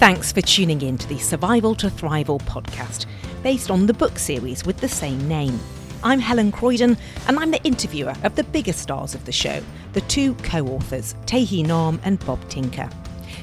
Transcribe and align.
Thanks 0.00 0.32
for 0.32 0.40
tuning 0.40 0.80
in 0.80 0.96
to 0.96 1.06
the 1.08 1.18
Survival 1.18 1.74
to 1.74 1.88
Thrival 1.88 2.40
podcast, 2.40 3.04
based 3.42 3.70
on 3.70 3.84
the 3.84 3.92
book 3.92 4.18
series 4.18 4.64
with 4.64 4.78
the 4.78 4.88
same 4.88 5.28
name. 5.28 5.60
I'm 6.02 6.20
Helen 6.20 6.52
Croydon, 6.52 6.96
and 7.28 7.38
I'm 7.38 7.50
the 7.50 7.62
interviewer 7.64 8.14
of 8.24 8.34
the 8.34 8.44
biggest 8.44 8.78
stars 8.78 9.14
of 9.14 9.26
the 9.26 9.30
show, 9.32 9.62
the 9.92 10.00
two 10.00 10.32
co 10.36 10.66
authors, 10.68 11.14
Tae 11.26 11.44
Hea 11.44 11.64
Nahm 11.64 12.00
and 12.02 12.18
Bob 12.24 12.40
Tinker. 12.48 12.88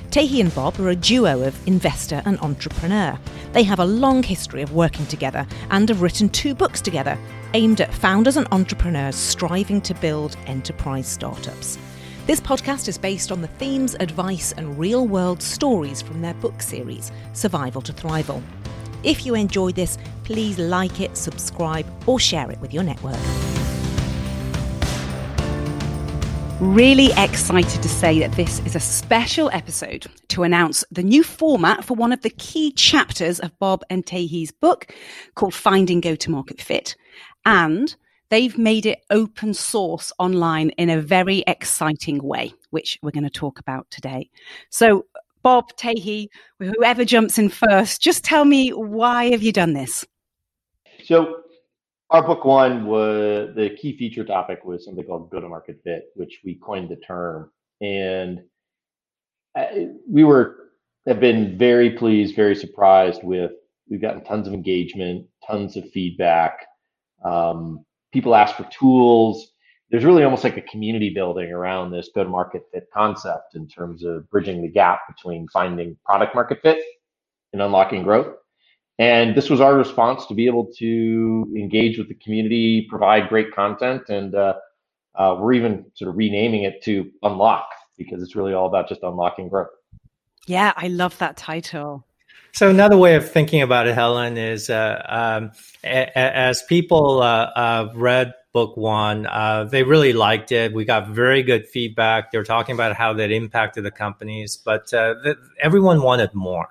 Tae 0.09 0.25
Hea 0.25 0.41
and 0.41 0.55
Bob 0.55 0.79
are 0.79 0.89
a 0.89 0.95
duo 0.95 1.43
of 1.43 1.67
investor 1.67 2.23
and 2.25 2.39
entrepreneur. 2.39 3.19
They 3.53 3.61
have 3.61 3.79
a 3.79 3.85
long 3.85 4.23
history 4.23 4.63
of 4.63 4.73
working 4.73 5.05
together 5.05 5.45
and 5.69 5.87
have 5.89 6.01
written 6.01 6.27
two 6.27 6.55
books 6.55 6.81
together 6.81 7.19
aimed 7.53 7.81
at 7.81 7.93
founders 7.93 8.35
and 8.35 8.47
entrepreneurs 8.51 9.15
striving 9.15 9.79
to 9.81 9.93
build 9.93 10.35
enterprise 10.47 11.07
startups. 11.07 11.77
This 12.27 12.41
podcast 12.41 12.89
is 12.89 12.97
based 12.97 13.31
on 13.31 13.39
the 13.39 13.47
themes, 13.47 13.95
advice, 14.01 14.51
and 14.51 14.77
real 14.77 15.07
world 15.07 15.41
stories 15.41 16.01
from 16.01 16.21
their 16.21 16.33
book 16.33 16.61
series, 16.61 17.09
Survival 17.31 17.81
to 17.83 17.93
Thrival. 17.93 18.43
If 19.01 19.25
you 19.25 19.33
enjoyed 19.33 19.75
this, 19.75 19.97
please 20.25 20.59
like 20.59 20.99
it, 20.99 21.15
subscribe, 21.15 21.85
or 22.05 22.19
share 22.19 22.51
it 22.51 22.59
with 22.59 22.73
your 22.73 22.83
network. 22.83 23.15
Really 26.59 27.11
excited 27.15 27.81
to 27.81 27.87
say 27.87 28.19
that 28.19 28.33
this 28.33 28.59
is 28.65 28.75
a 28.75 28.81
special 28.81 29.49
episode 29.53 30.07
to 30.27 30.43
announce 30.43 30.83
the 30.91 31.03
new 31.03 31.23
format 31.23 31.85
for 31.85 31.93
one 31.93 32.11
of 32.11 32.23
the 32.23 32.31
key 32.31 32.73
chapters 32.73 33.39
of 33.39 33.57
Bob 33.57 33.85
and 33.89 34.05
Tae 34.05 34.25
Hea's 34.25 34.51
book 34.51 34.93
called 35.35 35.53
Finding 35.53 36.01
Go 36.01 36.15
to 36.15 36.29
Market 36.29 36.59
Fit. 36.59 36.97
And 37.45 37.95
they've 38.29 38.57
made 38.57 38.85
it 38.85 38.99
open 39.09 39.53
source 39.53 40.11
online 40.19 40.69
in 40.71 40.89
a 40.89 41.01
very 41.01 41.43
exciting 41.47 42.23
way, 42.23 42.53
which 42.69 42.97
we're 43.01 43.11
going 43.11 43.23
to 43.23 43.29
talk 43.29 43.59
about 43.59 43.89
today. 43.89 44.29
So, 44.69 45.05
Bob, 45.43 45.75
Tae 45.77 45.93
Hea, 45.93 46.29
whoever 46.59 47.05
jumps 47.05 47.37
in 47.37 47.49
first, 47.49 48.01
just 48.01 48.23
tell 48.23 48.43
me 48.45 48.71
why 48.71 49.29
have 49.31 49.43
you 49.43 49.51
done 49.51 49.73
this? 49.73 50.05
So, 51.03 51.43
our 52.09 52.25
book 52.25 52.45
one 52.45 52.85
was 52.85 53.53
the 53.55 53.75
key 53.81 53.97
feature 53.97 54.23
topic 54.23 54.63
was 54.63 54.85
something 54.85 55.05
called 55.05 55.29
go 55.29 55.39
to 55.39 55.49
market 55.49 55.79
fit, 55.83 56.05
which 56.15 56.39
we 56.43 56.55
coined 56.55 56.89
the 56.89 56.95
term, 56.97 57.51
and 57.81 58.41
uh, 59.55 59.65
we 60.09 60.23
were 60.23 60.67
have 61.05 61.19
been 61.19 61.57
very 61.57 61.91
pleased, 61.91 62.35
very 62.35 62.55
surprised 62.55 63.23
with. 63.23 63.51
We've 63.89 64.01
gotten 64.01 64.23
tons 64.23 64.47
of 64.47 64.53
engagement, 64.53 65.25
tons 65.45 65.77
of 65.77 65.89
feedback. 65.91 66.65
Um, 67.23 67.85
people 68.17 68.33
ask 68.33 68.55
for 68.55 68.67
tools. 68.71 69.51
There's 69.91 70.03
really 70.03 70.23
almost 70.23 70.43
like 70.43 70.57
a 70.57 70.61
community 70.63 71.11
building 71.11 71.51
around 71.51 71.91
this 71.91 72.09
go 72.15 72.23
to 72.23 72.29
market 72.29 72.63
fit 72.73 72.87
concept 72.91 73.53
in 73.53 73.67
terms 73.67 74.03
of 74.03 74.27
bridging 74.31 74.63
the 74.63 74.67
gap 74.67 75.01
between 75.07 75.47
finding 75.53 75.95
product 76.03 76.33
market 76.33 76.59
fit 76.63 76.79
and 77.53 77.61
unlocking 77.61 78.01
growth. 78.01 78.35
And 78.97 79.35
this 79.35 79.51
was 79.51 79.61
our 79.61 79.75
response 79.75 80.25
to 80.25 80.33
be 80.33 80.47
able 80.47 80.65
to 80.79 81.53
engage 81.55 81.99
with 81.99 82.07
the 82.07 82.15
community, 82.15 82.87
provide 82.89 83.29
great 83.29 83.53
content, 83.53 84.09
and 84.09 84.33
uh, 84.33 84.55
uh, 85.13 85.37
we're 85.39 85.53
even 85.53 85.85
sort 85.93 86.09
of 86.09 86.17
renaming 86.17 86.63
it 86.63 86.81
to 86.85 87.11
Unlock 87.21 87.69
because 87.99 88.23
it's 88.23 88.35
really 88.35 88.53
all 88.53 88.65
about 88.65 88.89
just 88.89 89.03
unlocking 89.03 89.47
growth. 89.47 89.67
Yeah, 90.47 90.73
I 90.75 90.87
love 90.87 91.15
that 91.19 91.37
title. 91.37 92.03
So 92.57 92.71
another 92.71 92.97
way 92.97 93.13
of 93.13 93.29
thinking 93.29 93.61
about 93.61 93.85
it, 93.85 93.93
Helen, 93.93 94.35
is 94.35 94.71
uh, 94.71 94.99
um, 95.07 95.51
a- 95.83 96.17
as 96.17 96.63
people 96.63 97.21
uh, 97.21 97.51
uh, 97.55 97.91
read 97.93 98.33
book 98.51 98.75
one, 98.75 99.27
uh, 99.27 99.65
they 99.65 99.83
really 99.83 100.11
liked 100.11 100.51
it. 100.51 100.73
We 100.73 100.83
got 100.83 101.07
very 101.07 101.43
good 101.43 101.67
feedback. 101.67 102.31
They 102.31 102.39
were 102.39 102.43
talking 102.43 102.73
about 102.73 102.95
how 102.95 103.13
that 103.13 103.29
impacted 103.29 103.83
the 103.83 103.91
companies, 103.91 104.57
but 104.57 104.91
uh, 104.91 105.13
th- 105.23 105.37
everyone 105.61 106.01
wanted 106.01 106.33
more. 106.33 106.69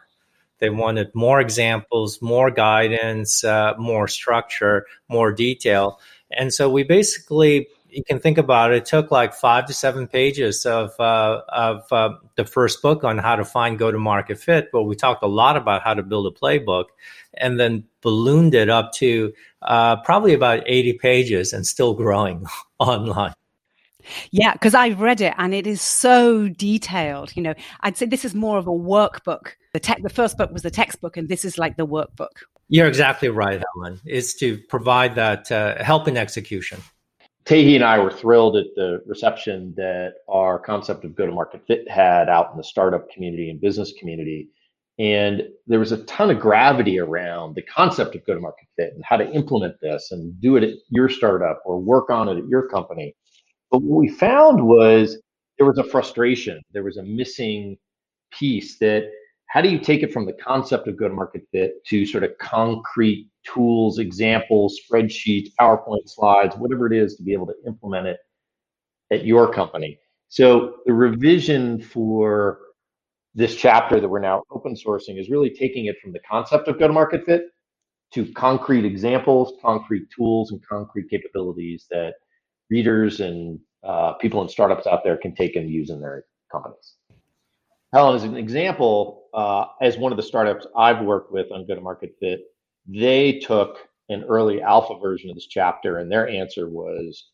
They 0.58 0.70
wanted 0.70 1.14
more 1.14 1.40
examples, 1.40 2.20
more 2.20 2.50
guidance, 2.50 3.44
uh, 3.44 3.74
more 3.78 4.08
structure, 4.08 4.86
more 5.08 5.30
detail. 5.30 6.00
And 6.32 6.52
so 6.52 6.68
we 6.68 6.82
basically 6.82 7.68
you 7.96 8.04
can 8.04 8.20
think 8.20 8.36
about 8.36 8.72
it, 8.72 8.76
it 8.76 8.84
took 8.84 9.10
like 9.10 9.32
five 9.32 9.64
to 9.66 9.72
seven 9.72 10.06
pages 10.06 10.66
of 10.66 10.98
uh, 11.00 11.40
of 11.48 11.90
uh, 11.90 12.10
the 12.36 12.44
first 12.44 12.82
book 12.82 13.04
on 13.04 13.16
how 13.16 13.36
to 13.36 13.44
find 13.44 13.78
go 13.78 13.90
to 13.90 13.98
market 13.98 14.38
fit, 14.38 14.68
but 14.70 14.82
we 14.82 14.94
talked 14.94 15.24
a 15.24 15.26
lot 15.26 15.56
about 15.56 15.82
how 15.82 15.94
to 15.94 16.02
build 16.02 16.26
a 16.26 16.38
playbook, 16.38 16.84
and 17.34 17.58
then 17.58 17.84
ballooned 18.02 18.54
it 18.54 18.68
up 18.68 18.92
to 18.92 19.32
uh, 19.62 19.96
probably 20.02 20.34
about 20.34 20.62
eighty 20.66 20.92
pages 20.92 21.54
and 21.54 21.66
still 21.66 21.94
growing 21.94 22.44
online. 22.78 23.32
Yeah, 24.30 24.52
because 24.52 24.74
I've 24.74 25.00
read 25.00 25.20
it 25.20 25.34
and 25.36 25.52
it 25.52 25.66
is 25.66 25.80
so 25.80 26.48
detailed. 26.48 27.34
You 27.34 27.42
know, 27.42 27.54
I'd 27.80 27.96
say 27.96 28.06
this 28.06 28.24
is 28.24 28.34
more 28.34 28.58
of 28.58 28.68
a 28.68 28.70
workbook. 28.70 29.52
The 29.72 29.80
tech, 29.80 30.02
the 30.02 30.10
first 30.10 30.38
book 30.38 30.52
was 30.52 30.62
the 30.62 30.70
textbook, 30.70 31.16
and 31.16 31.28
this 31.28 31.44
is 31.44 31.58
like 31.58 31.76
the 31.76 31.86
workbook. 31.86 32.44
You're 32.68 32.86
exactly 32.88 33.28
right, 33.28 33.62
Helen. 33.74 34.00
Is 34.04 34.34
to 34.34 34.58
provide 34.68 35.14
that 35.14 35.50
uh, 35.50 35.82
help 35.82 36.06
in 36.08 36.16
execution. 36.16 36.80
Tae 37.46 37.62
Hea 37.62 37.76
and 37.76 37.84
I 37.84 38.00
were 38.00 38.10
thrilled 38.10 38.56
at 38.56 38.66
the 38.74 39.00
reception 39.06 39.72
that 39.76 40.14
our 40.28 40.58
concept 40.58 41.04
of 41.04 41.14
go 41.14 41.26
to 41.26 41.32
market 41.32 41.62
fit 41.68 41.88
had 41.88 42.28
out 42.28 42.50
in 42.50 42.56
the 42.56 42.64
startup 42.64 43.08
community 43.08 43.50
and 43.50 43.60
business 43.60 43.92
community. 43.98 44.48
And 44.98 45.42
there 45.68 45.78
was 45.78 45.92
a 45.92 46.02
ton 46.04 46.30
of 46.30 46.40
gravity 46.40 46.98
around 46.98 47.54
the 47.54 47.62
concept 47.62 48.16
of 48.16 48.26
go 48.26 48.34
to 48.34 48.40
market 48.40 48.66
fit 48.76 48.94
and 48.94 49.04
how 49.04 49.16
to 49.16 49.30
implement 49.30 49.76
this 49.80 50.10
and 50.10 50.40
do 50.40 50.56
it 50.56 50.64
at 50.64 50.74
your 50.90 51.08
startup 51.08 51.62
or 51.64 51.78
work 51.78 52.10
on 52.10 52.28
it 52.28 52.38
at 52.38 52.48
your 52.48 52.66
company. 52.66 53.14
But 53.70 53.82
what 53.82 54.00
we 54.00 54.08
found 54.08 54.66
was 54.66 55.16
there 55.56 55.68
was 55.68 55.78
a 55.78 55.84
frustration, 55.84 56.60
there 56.72 56.82
was 56.82 56.96
a 56.96 57.02
missing 57.04 57.76
piece 58.32 58.78
that 58.78 59.08
how 59.48 59.60
do 59.60 59.68
you 59.68 59.78
take 59.78 60.02
it 60.02 60.12
from 60.12 60.26
the 60.26 60.32
concept 60.34 60.88
of 60.88 60.98
go 60.98 61.08
to 61.08 61.14
market 61.14 61.42
fit 61.52 61.84
to 61.86 62.04
sort 62.04 62.24
of 62.24 62.36
concrete 62.38 63.28
tools, 63.44 63.98
examples, 63.98 64.78
spreadsheets, 64.80 65.50
PowerPoint 65.60 66.06
slides, 66.08 66.56
whatever 66.56 66.92
it 66.92 66.96
is 66.96 67.16
to 67.16 67.22
be 67.22 67.32
able 67.32 67.46
to 67.46 67.54
implement 67.66 68.06
it 68.06 68.18
at 69.12 69.24
your 69.24 69.52
company? 69.52 69.98
So 70.28 70.76
the 70.84 70.92
revision 70.92 71.80
for 71.80 72.58
this 73.34 73.54
chapter 73.54 74.00
that 74.00 74.08
we're 74.08 74.18
now 74.18 74.42
open 74.50 74.74
sourcing 74.74 75.20
is 75.20 75.30
really 75.30 75.50
taking 75.50 75.86
it 75.86 75.96
from 76.02 76.12
the 76.12 76.20
concept 76.28 76.68
of 76.68 76.78
go 76.78 76.88
to 76.88 76.92
market 76.92 77.24
fit 77.24 77.42
to 78.14 78.32
concrete 78.32 78.84
examples, 78.84 79.52
concrete 79.62 80.08
tools, 80.14 80.50
and 80.52 80.60
concrete 80.66 81.08
capabilities 81.10 81.86
that 81.90 82.14
readers 82.70 83.20
and 83.20 83.60
uh, 83.84 84.14
people 84.14 84.42
in 84.42 84.48
startups 84.48 84.86
out 84.86 85.04
there 85.04 85.16
can 85.16 85.34
take 85.34 85.54
and 85.54 85.70
use 85.70 85.90
in 85.90 86.00
their 86.00 86.24
companies. 86.50 86.94
Helen, 87.96 88.14
as 88.14 88.24
an 88.24 88.36
example, 88.36 89.24
uh, 89.32 89.64
as 89.80 89.96
one 89.96 90.12
of 90.12 90.16
the 90.16 90.22
startups 90.22 90.66
I've 90.76 91.00
worked 91.00 91.32
with 91.32 91.50
on 91.50 91.66
Go 91.66 91.74
to 91.74 91.80
Market 91.80 92.14
Fit, 92.20 92.40
they 92.86 93.38
took 93.38 93.78
an 94.10 94.22
early 94.24 94.60
alpha 94.60 94.98
version 94.98 95.30
of 95.30 95.36
this 95.36 95.46
chapter, 95.46 95.96
and 95.96 96.12
their 96.12 96.28
answer 96.28 96.68
was, 96.68 97.30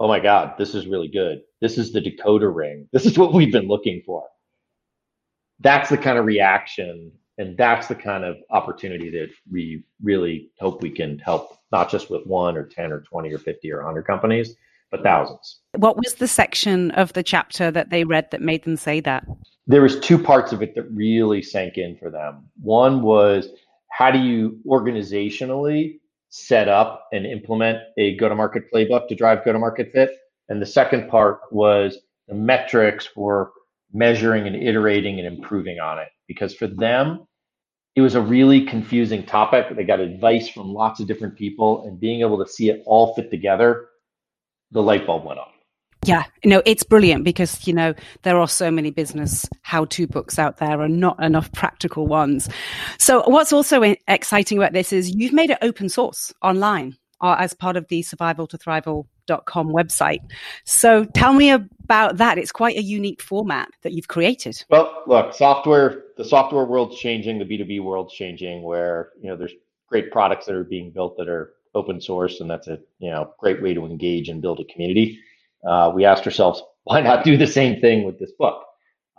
"Oh 0.00 0.08
my 0.08 0.20
God, 0.20 0.54
this 0.56 0.74
is 0.74 0.86
really 0.86 1.08
good. 1.08 1.42
This 1.60 1.76
is 1.76 1.92
the 1.92 2.00
decoder 2.00 2.54
ring. 2.54 2.88
This 2.92 3.04
is 3.04 3.18
what 3.18 3.34
we've 3.34 3.52
been 3.52 3.68
looking 3.68 4.00
for." 4.06 4.24
That's 5.60 5.90
the 5.90 5.98
kind 5.98 6.16
of 6.16 6.24
reaction, 6.24 7.12
and 7.36 7.54
that's 7.54 7.86
the 7.86 7.94
kind 7.94 8.24
of 8.24 8.38
opportunity 8.48 9.10
that 9.10 9.32
we 9.52 9.84
really 10.02 10.50
hope 10.58 10.80
we 10.80 10.92
can 10.92 11.18
help, 11.18 11.58
not 11.72 11.90
just 11.90 12.08
with 12.08 12.26
one 12.26 12.56
or 12.56 12.64
ten 12.64 12.90
or 12.90 13.02
twenty 13.02 13.34
or 13.34 13.38
fifty 13.38 13.70
or 13.70 13.82
hundred 13.82 14.06
companies, 14.06 14.56
but 14.90 15.02
thousands. 15.02 15.60
What 15.76 15.98
was 15.98 16.14
the 16.14 16.28
section 16.28 16.90
of 16.92 17.12
the 17.12 17.22
chapter 17.22 17.70
that 17.70 17.90
they 17.90 18.04
read 18.04 18.30
that 18.30 18.40
made 18.40 18.64
them 18.64 18.76
say 18.76 19.00
that? 19.00 19.26
There 19.66 19.82
was 19.82 19.98
two 20.00 20.18
parts 20.18 20.52
of 20.52 20.62
it 20.62 20.74
that 20.74 20.90
really 20.90 21.42
sank 21.42 21.78
in 21.78 21.96
for 21.96 22.10
them. 22.10 22.50
One 22.60 23.02
was 23.02 23.48
how 23.90 24.10
do 24.10 24.18
you 24.18 24.60
organizationally 24.66 26.00
set 26.28 26.68
up 26.68 27.06
and 27.12 27.24
implement 27.24 27.78
a 27.96 28.16
go-to-market 28.16 28.64
playbook 28.72 29.08
to 29.08 29.14
drive 29.14 29.44
go-to-market 29.44 29.92
fit? 29.92 30.10
And 30.48 30.60
the 30.60 30.66
second 30.66 31.08
part 31.08 31.40
was 31.50 31.98
the 32.28 32.34
metrics 32.34 33.06
for 33.06 33.52
measuring 33.92 34.46
and 34.46 34.56
iterating 34.56 35.18
and 35.18 35.26
improving 35.26 35.78
on 35.78 35.98
it. 35.98 36.08
Because 36.26 36.54
for 36.54 36.66
them, 36.66 37.26
it 37.94 38.00
was 38.00 38.16
a 38.16 38.20
really 38.20 38.66
confusing 38.66 39.24
topic. 39.24 39.74
They 39.74 39.84
got 39.84 40.00
advice 40.00 40.48
from 40.48 40.74
lots 40.74 41.00
of 41.00 41.06
different 41.06 41.36
people, 41.36 41.86
and 41.86 42.00
being 42.00 42.20
able 42.20 42.44
to 42.44 42.50
see 42.50 42.68
it 42.68 42.82
all 42.86 43.14
fit 43.14 43.30
together 43.30 43.88
the 44.72 44.82
light 44.82 45.06
bulb 45.06 45.24
went 45.24 45.38
off. 45.38 45.53
Yeah, 46.04 46.24
no, 46.44 46.62
it's 46.66 46.84
brilliant 46.84 47.24
because, 47.24 47.66
you 47.66 47.72
know, 47.72 47.94
there 48.22 48.38
are 48.38 48.48
so 48.48 48.70
many 48.70 48.90
business 48.90 49.48
how 49.62 49.86
to 49.86 50.06
books 50.06 50.38
out 50.38 50.58
there 50.58 50.80
and 50.82 51.00
not 51.00 51.22
enough 51.22 51.50
practical 51.52 52.06
ones. 52.06 52.48
So, 52.98 53.22
what's 53.28 53.52
also 53.52 53.82
exciting 54.08 54.58
about 54.58 54.72
this 54.72 54.92
is 54.92 55.14
you've 55.14 55.32
made 55.32 55.50
it 55.50 55.58
open 55.62 55.88
source 55.88 56.32
online 56.42 56.96
uh, 57.20 57.36
as 57.38 57.54
part 57.54 57.76
of 57.76 57.88
the 57.88 58.02
survival 58.02 58.46
to 58.48 58.58
thrival.com 58.58 59.68
website. 59.70 60.20
So, 60.64 61.04
tell 61.04 61.32
me 61.32 61.50
about 61.50 62.18
that. 62.18 62.38
It's 62.38 62.52
quite 62.52 62.76
a 62.76 62.82
unique 62.82 63.22
format 63.22 63.68
that 63.82 63.92
you've 63.92 64.08
created. 64.08 64.64
Well, 64.68 65.04
look, 65.06 65.34
software, 65.34 66.04
the 66.16 66.24
software 66.24 66.64
world's 66.64 66.98
changing, 66.98 67.38
the 67.38 67.44
B2B 67.44 67.82
world's 67.82 68.14
changing, 68.14 68.62
where, 68.62 69.10
you 69.20 69.28
know, 69.28 69.36
there's 69.36 69.54
great 69.88 70.10
products 70.10 70.46
that 70.46 70.54
are 70.54 70.64
being 70.64 70.90
built 70.90 71.16
that 71.16 71.28
are 71.28 71.54
open 71.74 72.00
source, 72.00 72.40
and 72.40 72.48
that's 72.48 72.68
a 72.68 72.78
you 72.98 73.10
know 73.10 73.32
great 73.38 73.62
way 73.62 73.74
to 73.74 73.84
engage 73.84 74.28
and 74.28 74.40
build 74.40 74.60
a 74.60 74.64
community. 74.64 75.18
Uh, 75.68 75.92
we 75.94 76.04
asked 76.04 76.26
ourselves, 76.26 76.62
why 76.84 77.00
not 77.00 77.24
do 77.24 77.36
the 77.36 77.46
same 77.46 77.80
thing 77.80 78.04
with 78.04 78.18
this 78.18 78.32
book? 78.38 78.62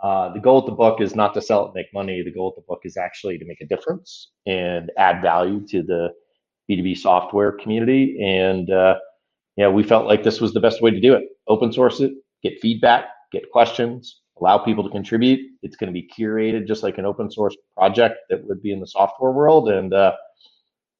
Uh, 0.02 0.32
the 0.32 0.40
goal 0.40 0.58
of 0.58 0.66
the 0.66 0.72
book 0.72 1.00
is 1.00 1.16
not 1.16 1.34
to 1.34 1.40
sell 1.40 1.62
it 1.62 1.66
and 1.66 1.74
make 1.74 1.86
money. 1.94 2.22
The 2.22 2.30
goal 2.30 2.50
of 2.50 2.54
the 2.56 2.64
book 2.68 2.80
is 2.84 2.96
actually 2.96 3.38
to 3.38 3.46
make 3.46 3.60
a 3.60 3.66
difference 3.66 4.30
and 4.46 4.92
add 4.98 5.22
value 5.22 5.66
to 5.68 5.82
the 5.82 6.10
B2B 6.70 6.98
software 6.98 7.52
community. 7.52 8.18
And, 8.22 8.70
uh, 8.70 8.96
know, 9.64 9.70
we 9.70 9.82
felt 9.82 10.06
like 10.06 10.22
this 10.22 10.40
was 10.40 10.52
the 10.52 10.60
best 10.60 10.82
way 10.82 10.90
to 10.90 11.00
do 11.00 11.14
it. 11.14 11.24
Open 11.48 11.72
source 11.72 12.00
it, 12.00 12.12
get 12.42 12.60
feedback, 12.60 13.06
get 13.32 13.50
questions, 13.50 14.20
allow 14.38 14.58
people 14.58 14.84
to 14.84 14.90
contribute. 14.90 15.40
It's 15.62 15.76
going 15.76 15.92
to 15.92 15.98
be 15.98 16.08
curated 16.08 16.66
just 16.66 16.82
like 16.82 16.98
an 16.98 17.06
open 17.06 17.30
source 17.30 17.56
project 17.76 18.16
that 18.28 18.46
would 18.46 18.62
be 18.62 18.72
in 18.72 18.80
the 18.80 18.86
software 18.86 19.32
world. 19.32 19.70
And 19.70 19.94
uh, 19.94 20.12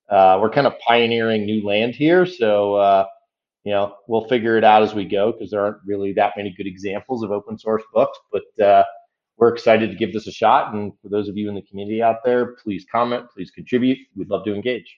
uh, 0.09 0.39
we're 0.41 0.51
kind 0.51 0.67
of 0.67 0.75
pioneering 0.87 1.45
new 1.45 1.67
land 1.67 1.95
here. 1.95 2.25
So, 2.25 2.77
uh, 2.77 3.07
you 3.67 3.73
know, 3.73 3.97
we'll 4.07 4.29
figure 4.29 4.57
it 4.57 4.63
out 4.63 4.85
as 4.85 4.95
we 4.95 5.05
go 5.05 5.33
because 5.33 5.51
there 5.51 5.61
aren't 5.61 5.79
really 5.85 6.13
that 6.13 6.35
many 6.37 6.55
good 6.57 6.69
examples 6.69 7.25
of 7.25 7.33
open 7.33 7.59
source 7.59 7.83
books. 7.93 8.17
But 8.31 8.65
uh, 8.65 8.85
we're 9.39 9.53
excited 9.53 9.91
to 9.91 9.97
give 9.97 10.13
this 10.13 10.29
a 10.29 10.33
shot. 10.33 10.73
And 10.73 10.93
for 11.03 11.09
those 11.09 11.29
of 11.29 11.37
you 11.37 11.49
in 11.49 11.57
the 11.57 11.63
community 11.63 12.01
out 12.01 12.23
there, 12.25 12.55
please 12.63 12.87
comment, 12.91 13.27
please 13.35 13.51
contribute. 13.51 13.99
We'd 14.15 14.31
love 14.31 14.45
to 14.45 14.55
engage. 14.55 14.97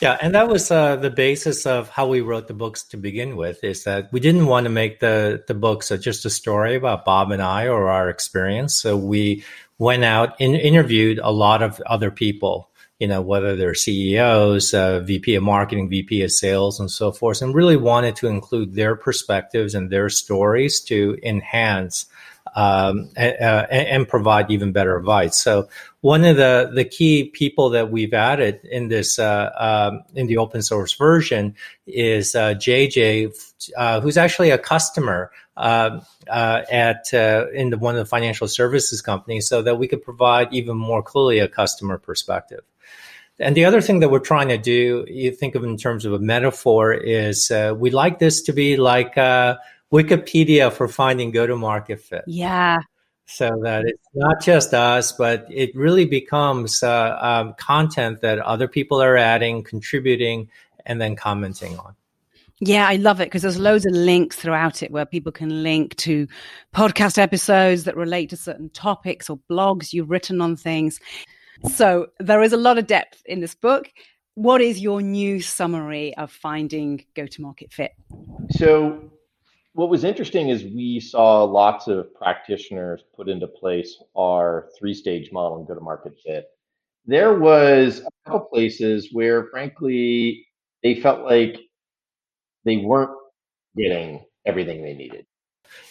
Yeah, 0.00 0.18
and 0.22 0.36
that 0.36 0.46
was 0.48 0.70
uh, 0.70 0.94
the 0.94 1.10
basis 1.10 1.66
of 1.66 1.88
how 1.88 2.06
we 2.06 2.20
wrote 2.20 2.46
the 2.46 2.54
books 2.54 2.84
to 2.84 2.96
begin 2.96 3.34
with. 3.34 3.64
Is 3.64 3.82
that 3.84 4.12
we 4.12 4.20
didn't 4.20 4.46
want 4.46 4.66
to 4.66 4.70
make 4.70 5.00
the 5.00 5.42
the 5.48 5.54
books 5.54 5.88
just 5.88 6.24
a 6.24 6.30
story 6.30 6.76
about 6.76 7.04
Bob 7.04 7.32
and 7.32 7.42
I 7.42 7.66
or 7.66 7.88
our 7.88 8.08
experience. 8.08 8.76
So 8.76 8.96
we 8.96 9.42
went 9.78 10.04
out 10.04 10.36
and 10.38 10.54
interviewed 10.54 11.18
a 11.18 11.32
lot 11.32 11.60
of 11.60 11.80
other 11.86 12.12
people. 12.12 12.70
You 12.98 13.08
know, 13.08 13.20
whether 13.20 13.56
they're 13.56 13.74
CEOs, 13.74 14.72
uh, 14.72 15.00
VP 15.00 15.34
of 15.34 15.42
marketing, 15.42 15.88
VP 15.88 16.22
of 16.22 16.32
sales, 16.32 16.80
and 16.80 16.90
so 16.90 17.12
forth, 17.12 17.42
and 17.42 17.54
really 17.54 17.76
wanted 17.76 18.16
to 18.16 18.26
include 18.26 18.74
their 18.74 18.96
perspectives 18.96 19.74
and 19.74 19.90
their 19.90 20.08
stories 20.08 20.80
to 20.80 21.18
enhance 21.22 22.06
um, 22.56 23.10
and, 23.16 23.36
uh, 23.40 23.66
and, 23.70 24.08
provide 24.08 24.50
even 24.50 24.72
better 24.72 24.96
advice. 24.96 25.36
So 25.36 25.68
one 26.00 26.24
of 26.24 26.36
the, 26.36 26.70
the 26.72 26.84
key 26.84 27.24
people 27.24 27.70
that 27.70 27.90
we've 27.90 28.14
added 28.14 28.60
in 28.64 28.88
this 28.88 29.18
uh, 29.18 29.50
um, 29.58 30.04
in 30.14 30.26
the 30.26 30.38
open 30.38 30.62
source 30.62 30.94
version 30.94 31.54
is 31.86 32.34
uh, 32.34 32.54
JJ, 32.54 33.34
uh, 33.76 34.00
who's 34.00 34.16
actually 34.16 34.50
a 34.50 34.58
customer 34.58 35.30
um, 35.58 36.00
uh, 36.30 36.62
at 36.70 37.12
uh, 37.12 37.46
in 37.52 37.70
the, 37.70 37.78
one 37.78 37.94
of 37.94 37.98
the 37.98 38.08
financial 38.08 38.48
services 38.48 39.02
companies, 39.02 39.46
so 39.48 39.60
that 39.60 39.78
we 39.78 39.86
could 39.86 40.02
provide 40.02 40.48
even 40.52 40.78
more 40.78 41.02
clearly 41.02 41.40
a 41.40 41.48
customer 41.48 41.98
perspective. 41.98 42.60
And 43.38 43.54
the 43.54 43.66
other 43.66 43.80
thing 43.80 44.00
that 44.00 44.10
we're 44.10 44.18
trying 44.18 44.48
to 44.48 44.58
do, 44.58 45.04
you 45.08 45.30
think 45.30 45.54
of 45.54 45.64
in 45.64 45.76
terms 45.76 46.04
of 46.04 46.12
a 46.12 46.18
metaphor, 46.18 46.92
is 46.92 47.52
we 47.76 47.90
like 47.90 48.18
this 48.18 48.42
to 48.42 48.52
be 48.52 48.76
like 48.76 49.14
Wikipedia 49.92 50.72
for 50.72 50.88
finding 50.88 51.30
go 51.30 51.46
to 51.46 51.56
market 51.56 52.00
fit. 52.00 52.24
Yeah. 52.26 52.78
So 53.26 53.50
that 53.62 53.84
it's 53.86 54.08
not 54.14 54.40
just 54.40 54.72
us, 54.72 55.12
but 55.12 55.46
it 55.50 55.74
really 55.74 56.04
becomes 56.04 56.82
uh, 56.82 57.18
um, 57.20 57.54
content 57.58 58.20
that 58.20 58.38
other 58.38 58.68
people 58.68 59.02
are 59.02 59.16
adding, 59.16 59.64
contributing, 59.64 60.48
and 60.84 61.00
then 61.00 61.16
commenting 61.16 61.76
on. 61.76 61.96
Yeah, 62.60 62.88
I 62.88 62.96
love 62.96 63.20
it 63.20 63.24
because 63.24 63.42
there's 63.42 63.58
loads 63.58 63.84
of 63.84 63.92
links 63.92 64.36
throughout 64.36 64.82
it 64.82 64.90
where 64.90 65.04
people 65.04 65.32
can 65.32 65.62
link 65.62 65.94
to 65.96 66.26
podcast 66.74 67.18
episodes 67.18 67.84
that 67.84 67.96
relate 67.96 68.30
to 68.30 68.36
certain 68.36 68.70
topics 68.70 69.28
or 69.28 69.38
blogs 69.50 69.92
you've 69.92 70.08
written 70.08 70.40
on 70.40 70.56
things. 70.56 70.98
So 71.72 72.08
there 72.18 72.42
is 72.42 72.52
a 72.52 72.56
lot 72.56 72.78
of 72.78 72.86
depth 72.86 73.22
in 73.26 73.40
this 73.40 73.54
book. 73.54 73.90
What 74.34 74.60
is 74.60 74.80
your 74.80 75.00
new 75.00 75.40
summary 75.40 76.14
of 76.16 76.30
finding 76.30 77.04
go 77.14 77.26
to 77.26 77.42
market 77.42 77.72
fit? 77.72 77.92
So 78.50 79.10
what 79.72 79.88
was 79.88 80.04
interesting 80.04 80.48
is 80.48 80.64
we 80.64 81.00
saw 81.00 81.44
lots 81.44 81.86
of 81.86 82.14
practitioners 82.14 83.02
put 83.14 83.28
into 83.28 83.46
place 83.46 83.96
our 84.16 84.68
three 84.78 84.94
stage 84.94 85.30
model 85.32 85.58
and 85.58 85.66
go 85.66 85.74
to 85.74 85.80
market 85.80 86.14
fit. 86.24 86.46
There 87.06 87.38
was 87.38 88.00
a 88.00 88.30
couple 88.30 88.48
places 88.48 89.10
where, 89.12 89.46
frankly, 89.46 90.46
they 90.82 91.00
felt 91.00 91.24
like 91.24 91.60
they 92.64 92.78
weren't 92.78 93.16
getting 93.76 94.24
everything 94.44 94.82
they 94.82 94.94
needed. 94.94 95.26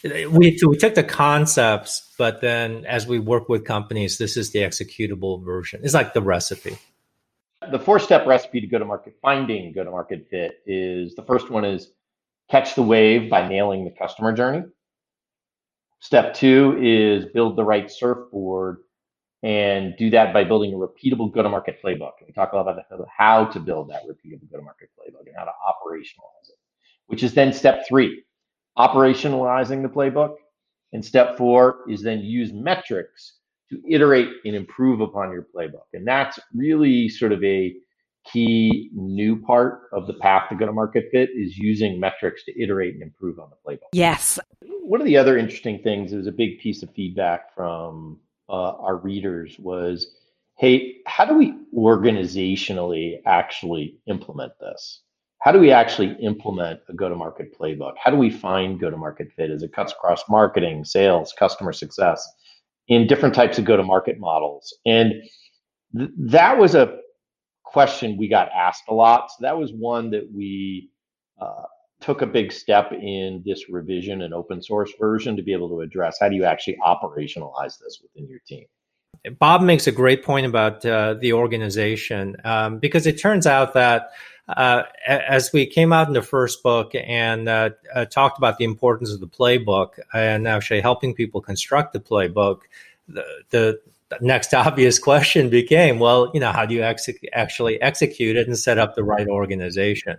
We, 0.03 0.57
we 0.63 0.77
took 0.77 0.95
the 0.95 1.03
concepts, 1.03 2.13
but 2.17 2.41
then 2.41 2.85
as 2.85 3.07
we 3.07 3.19
work 3.19 3.49
with 3.49 3.65
companies, 3.65 4.17
this 4.17 4.37
is 4.37 4.51
the 4.51 4.59
executable 4.59 5.43
version. 5.43 5.81
It's 5.83 5.93
like 5.93 6.13
the 6.13 6.21
recipe. 6.21 6.77
The 7.71 7.79
four 7.79 7.99
step 7.99 8.27
recipe 8.27 8.61
to 8.61 8.67
go 8.67 8.77
to 8.77 8.85
market, 8.85 9.15
finding 9.21 9.73
go 9.73 9.83
to 9.83 9.91
market 9.91 10.27
fit 10.29 10.61
is 10.65 11.15
the 11.15 11.23
first 11.23 11.49
one 11.49 11.65
is 11.65 11.91
catch 12.49 12.75
the 12.75 12.83
wave 12.83 13.29
by 13.29 13.47
nailing 13.47 13.85
the 13.85 13.91
customer 13.91 14.33
journey. 14.33 14.65
Step 15.99 16.35
two 16.35 16.77
is 16.79 17.25
build 17.33 17.55
the 17.55 17.63
right 17.63 17.89
surfboard 17.89 18.77
and 19.41 19.95
do 19.97 20.09
that 20.09 20.33
by 20.33 20.43
building 20.43 20.73
a 20.73 20.77
repeatable 20.77 21.33
go 21.33 21.41
to 21.41 21.49
market 21.49 21.79
playbook. 21.83 22.13
And 22.19 22.27
we 22.27 22.33
talk 22.33 22.53
a 22.53 22.55
lot 22.55 22.67
about 22.67 22.85
how 23.15 23.45
to 23.45 23.59
build 23.59 23.89
that 23.89 24.03
repeatable 24.03 24.49
go 24.51 24.57
to 24.57 24.63
market 24.63 24.89
playbook 24.97 25.25
and 25.25 25.35
how 25.35 25.45
to 25.45 25.51
operationalize 25.51 26.49
it, 26.49 26.57
which 27.07 27.23
is 27.23 27.33
then 27.33 27.53
step 27.53 27.87
three, 27.87 28.23
operationalizing 28.77 29.81
the 29.81 29.89
playbook. 29.89 30.35
And 30.93 31.03
step 31.03 31.37
four 31.37 31.79
is 31.89 32.01
then 32.01 32.19
use 32.19 32.53
metrics 32.53 33.39
to 33.69 33.81
iterate 33.89 34.29
and 34.45 34.55
improve 34.55 35.01
upon 35.01 35.31
your 35.31 35.47
playbook. 35.55 35.87
And 35.93 36.07
that's 36.07 36.39
really 36.53 37.09
sort 37.09 37.31
of 37.31 37.43
a 37.43 37.75
key 38.31 38.89
new 38.93 39.39
part 39.41 39.81
of 39.91 40.07
the 40.07 40.13
path 40.15 40.49
to 40.49 40.55
go 40.55 40.65
to 40.65 40.73
market 40.73 41.05
fit 41.11 41.29
is 41.35 41.57
using 41.57 41.99
metrics 41.99 42.43
to 42.45 42.61
iterate 42.61 42.93
and 42.93 43.03
improve 43.03 43.39
on 43.39 43.49
the 43.49 43.71
playbook. 43.71 43.89
Yes. 43.93 44.39
One 44.61 45.01
of 45.01 45.05
the 45.05 45.17
other 45.17 45.37
interesting 45.37 45.81
things 45.83 46.13
is 46.13 46.27
a 46.27 46.31
big 46.31 46.59
piece 46.59 46.83
of 46.83 46.89
feedback 46.93 47.53
from 47.55 48.19
uh, 48.49 48.73
our 48.77 48.97
readers 48.97 49.57
was, 49.59 50.07
hey, 50.57 50.97
how 51.05 51.25
do 51.25 51.35
we 51.35 51.53
organizationally 51.75 53.19
actually 53.25 53.99
implement 54.07 54.53
this? 54.59 55.01
How 55.45 55.51
do 55.51 55.59
we 55.59 55.71
actually 55.71 56.17
implement 56.23 56.79
a 56.89 56.93
go 56.93 57.07
to 57.07 57.15
market 57.15 57.55
playbook? 57.55 57.93
How 58.03 58.09
do 58.09 58.17
we 58.17 58.31
find 58.31 58.79
go 58.79 58.89
to 58.89 58.97
market 58.97 59.27
fit 59.37 59.51
as 59.51 59.61
it 59.61 59.71
cuts 59.73 59.91
across 59.91 60.23
marketing, 60.27 60.83
sales, 60.83 61.35
customer 61.37 61.71
success 61.71 62.27
in 62.87 63.05
different 63.05 63.35
types 63.35 63.59
of 63.59 63.65
go 63.65 63.77
to 63.77 63.83
market 63.83 64.19
models? 64.19 64.75
And 64.87 65.13
th- 65.95 66.09
that 66.17 66.57
was 66.57 66.73
a 66.73 66.97
question 67.63 68.17
we 68.17 68.27
got 68.27 68.49
asked 68.57 68.85
a 68.89 68.93
lot. 68.95 69.29
So 69.29 69.35
that 69.41 69.55
was 69.55 69.71
one 69.71 70.09
that 70.09 70.27
we 70.33 70.89
uh, 71.39 71.65
took 72.01 72.23
a 72.23 72.25
big 72.25 72.51
step 72.51 72.91
in 72.91 73.43
this 73.45 73.69
revision 73.69 74.23
and 74.23 74.33
open 74.33 74.63
source 74.63 74.91
version 74.99 75.37
to 75.37 75.43
be 75.43 75.53
able 75.53 75.69
to 75.69 75.81
address. 75.81 76.17
How 76.19 76.27
do 76.27 76.35
you 76.35 76.45
actually 76.45 76.77
operationalize 76.83 77.77
this 77.77 77.99
within 78.01 78.27
your 78.27 78.39
team? 78.47 78.65
Bob 79.39 79.61
makes 79.61 79.85
a 79.85 79.91
great 79.91 80.23
point 80.23 80.45
about 80.45 80.83
uh, 80.85 81.15
the 81.15 81.33
organization 81.33 82.35
um, 82.43 82.79
because 82.79 83.05
it 83.05 83.19
turns 83.19 83.45
out 83.45 83.73
that 83.73 84.09
uh, 84.47 84.83
as 85.07 85.51
we 85.51 85.65
came 85.65 85.91
out 85.91 86.07
in 86.07 86.13
the 86.13 86.21
first 86.21 86.61
book 86.61 86.91
and 86.93 87.49
uh, 87.49 87.71
uh, 87.93 88.05
talked 88.05 88.37
about 88.37 88.57
the 88.57 88.65
importance 88.65 89.11
of 89.11 89.19
the 89.19 89.27
playbook 89.27 89.99
and 90.13 90.47
actually 90.47 90.81
helping 90.81 91.13
people 91.15 91.41
construct 91.41 91.93
the 91.93 91.99
playbook, 91.99 92.61
the, 93.07 93.25
the 93.49 93.79
next 94.21 94.53
obvious 94.53 94.99
question 94.99 95.49
became, 95.49 95.99
well, 95.99 96.31
you 96.33 96.39
know, 96.39 96.51
how 96.51 96.65
do 96.65 96.75
you 96.75 96.83
ex- 96.83 97.09
actually 97.33 97.81
execute 97.81 98.35
it 98.35 98.47
and 98.47 98.57
set 98.57 98.77
up 98.77 98.95
the 98.95 99.03
right 99.03 99.27
organization? 99.27 100.17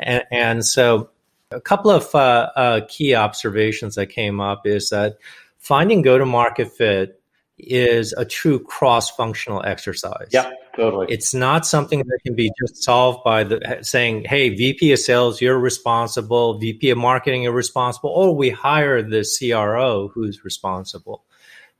And, 0.00 0.24
and 0.30 0.64
so, 0.64 1.10
a 1.50 1.60
couple 1.60 1.90
of 1.90 2.14
uh, 2.14 2.50
uh, 2.56 2.80
key 2.88 3.14
observations 3.14 3.94
that 3.94 4.08
came 4.08 4.38
up 4.38 4.66
is 4.66 4.90
that 4.90 5.16
finding 5.56 6.02
go-to-market 6.02 6.70
fit 6.70 7.17
is 7.58 8.12
a 8.14 8.24
true 8.24 8.58
cross-functional 8.58 9.64
exercise. 9.64 10.28
Yeah, 10.30 10.52
totally. 10.76 11.06
It's 11.08 11.34
not 11.34 11.66
something 11.66 12.00
that 12.00 12.18
can 12.24 12.34
be 12.34 12.50
just 12.60 12.82
solved 12.82 13.24
by 13.24 13.44
the 13.44 13.78
saying, 13.82 14.24
"Hey, 14.24 14.50
VP 14.50 14.92
of 14.92 14.98
sales, 14.98 15.40
you're 15.40 15.58
responsible. 15.58 16.58
VP 16.58 16.90
of 16.90 16.98
marketing, 16.98 17.42
you're 17.42 17.52
responsible," 17.52 18.10
or 18.10 18.34
we 18.34 18.50
hire 18.50 19.02
the 19.02 19.24
CRO 19.24 20.08
who's 20.08 20.44
responsible 20.44 21.24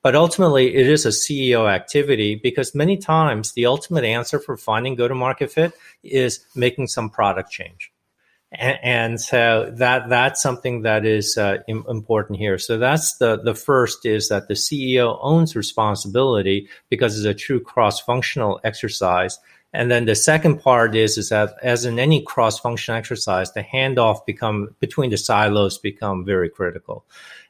but 0.03 0.15
ultimately, 0.15 0.75
it 0.75 0.87
is 0.87 1.05
a 1.05 1.13
CEO 1.13 1.69
activity 1.69 2.37
because 2.37 2.75
many 2.75 2.97
times 2.97 3.53
the 3.53 3.67
ultimate 3.67 4.05
answer 4.05 4.39
for 4.39 4.57
finding 4.57 4.95
go 4.95 5.09
to 5.09 5.15
market 5.15 5.51
fit 5.51 5.73
is 6.03 6.47
making 6.55 6.87
some 6.87 7.11
product 7.11 7.51
change. 7.51 7.93
And, 8.51 9.21
so 9.21 9.71
that 9.77 10.09
that's 10.09 10.41
something 10.41 10.83
that 10.83 11.05
is 11.05 11.37
uh, 11.37 11.59
important 11.67 12.39
here. 12.39 12.57
So 12.59 12.79
that's 12.79 13.19
the 13.19 13.37
the 13.37 13.55
first 13.55 14.07
is 14.07 14.29
that 14.31 14.49
the 14.49 14.55
CEO 14.55 15.19
owns 15.21 15.55
responsibility 15.55 16.69
because 16.89 17.19
it's 17.19 17.27
a 17.27 17.35
true 17.35 17.61
cross 17.61 18.01
functional 18.01 18.59
exercise. 18.65 19.39
And 19.75 19.91
then 19.91 20.07
the 20.07 20.15
second 20.15 20.61
part 20.61 20.97
is 20.97 21.19
is 21.19 21.29
that 21.29 21.57
as 21.63 21.85
in 21.85 21.99
any 21.99 22.23
cross 22.23 22.59
functional 22.59 22.99
exercise, 22.99 23.53
the 23.53 23.63
handoff 23.63 24.25
become 24.25 24.75
between 24.81 25.11
the 25.11 25.19
silos 25.19 25.77
become 25.77 26.25
very 26.25 26.49
critical. 26.49 27.05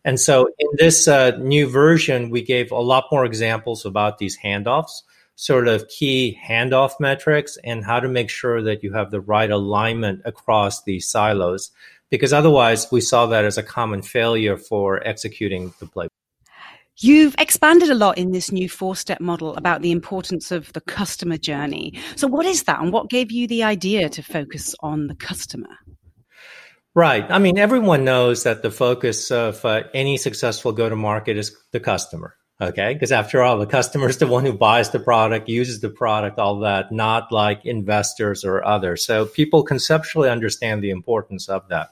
And 0.05 0.19
so 0.19 0.49
in 0.59 0.69
this 0.79 1.07
uh, 1.07 1.37
new 1.39 1.69
version, 1.69 2.31
we 2.31 2.43
gave 2.43 2.73
a 2.73 2.81
lot 2.81 3.05
more 3.13 3.25
examples 3.25 3.85
about 3.85 4.19
these 4.19 4.39
handoffs, 4.39 5.03
sort 5.39 5.69
of 5.69 5.87
key 5.87 6.37
handoff 6.45 6.95
metrics, 6.99 7.57
and 7.63 7.85
how 7.85 8.01
to 8.01 8.09
make 8.09 8.29
sure 8.29 8.61
that 8.61 8.83
you 8.83 8.93
have 8.93 9.13
the 9.13 9.21
right 9.21 9.53
alignment 9.53 10.21
across 10.25 10.83
these 10.83 11.09
silos. 11.09 11.71
Because 12.11 12.33
otherwise, 12.33 12.91
we 12.91 13.01
saw 13.01 13.27
that 13.27 13.45
as 13.45 13.57
a 13.57 13.63
common 13.63 14.03
failure 14.03 14.57
for 14.57 15.07
executing 15.07 15.73
the 15.79 15.87
playbook. 15.87 16.09
You've 16.97 17.37
expanded 17.39 17.89
a 17.89 17.95
lot 17.95 18.19
in 18.19 18.33
this 18.33 18.51
new 18.51 18.69
four 18.69 18.97
step 18.97 19.21
model 19.21 19.55
about 19.55 19.81
the 19.81 19.93
importance 19.93 20.51
of 20.51 20.73
the 20.73 20.81
customer 20.81 21.37
journey. 21.37 21.95
So, 22.17 22.27
what 22.27 22.45
is 22.45 22.65
that, 22.65 22.81
and 22.81 22.93
what 22.93 23.09
gave 23.09 23.31
you 23.31 23.47
the 23.47 23.63
idea 23.63 24.09
to 24.09 24.23
focus 24.23 24.75
on 24.81 25.07
the 25.07 25.15
customer? 25.15 25.79
Right. 26.97 27.25
I 27.31 27.39
mean, 27.39 27.59
everyone 27.59 28.05
knows 28.05 28.43
that 28.43 28.63
the 28.63 28.73
focus 28.73 29.31
of 29.31 29.65
uh, 29.65 29.85
any 29.95 30.17
successful 30.17 30.73
go 30.73 30.89
to 30.89 30.97
market 30.97 31.37
is 31.37 31.57
the 31.71 31.79
customer. 31.79 32.35
Okay. 32.61 32.93
Because 32.93 33.13
after 33.13 33.43
all, 33.43 33.59
the 33.59 33.67
customer 33.67 34.09
is 34.09 34.19
the 34.19 34.27
one 34.27 34.45
who 34.45 34.53
buys 34.53 34.91
the 34.91 34.99
product, 34.99 35.49
uses 35.49 35.81
the 35.81 35.91
product, 35.91 36.39
all 36.41 36.59
that, 36.61 36.91
not 36.91 37.31
like 37.31 37.65
investors 37.65 38.45
or 38.45 38.65
others. 38.65 39.05
So 39.05 39.27
people 39.27 39.63
conceptually 39.63 40.29
understand 40.29 40.83
the 40.83 40.91
importance 40.91 41.49
of 41.49 41.69
that. 41.69 41.91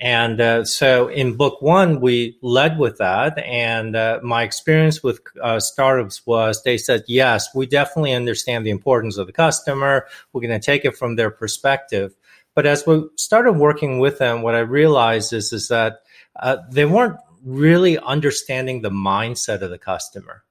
And 0.00 0.40
uh, 0.40 0.64
so 0.64 1.08
in 1.08 1.36
book 1.36 1.62
one, 1.62 2.00
we 2.00 2.38
led 2.42 2.78
with 2.78 2.98
that. 2.98 3.38
And 3.38 3.96
uh, 3.96 4.20
my 4.22 4.42
experience 4.42 5.02
with 5.02 5.20
uh, 5.42 5.60
startups 5.60 6.26
was 6.26 6.62
they 6.62 6.76
said, 6.76 7.04
yes, 7.06 7.48
we 7.54 7.66
definitely 7.66 8.12
understand 8.12 8.66
the 8.66 8.70
importance 8.70 9.16
of 9.16 9.26
the 9.26 9.32
customer. 9.32 10.06
We're 10.32 10.42
going 10.42 10.60
to 10.60 10.64
take 10.64 10.84
it 10.84 10.96
from 10.96 11.16
their 11.16 11.30
perspective. 11.30 12.14
But 12.54 12.66
as 12.66 12.86
we 12.86 13.04
started 13.16 13.52
working 13.52 14.00
with 14.00 14.18
them, 14.18 14.42
what 14.42 14.56
I 14.56 14.60
realized 14.60 15.32
is, 15.32 15.52
is 15.52 15.68
that 15.68 16.00
uh, 16.38 16.56
they 16.70 16.84
weren't 16.84 17.16
really 17.44 17.98
understanding 17.98 18.82
the 18.82 18.90
mindset 18.90 19.62
of 19.62 19.70
the 19.70 19.78
customer. 19.78 20.44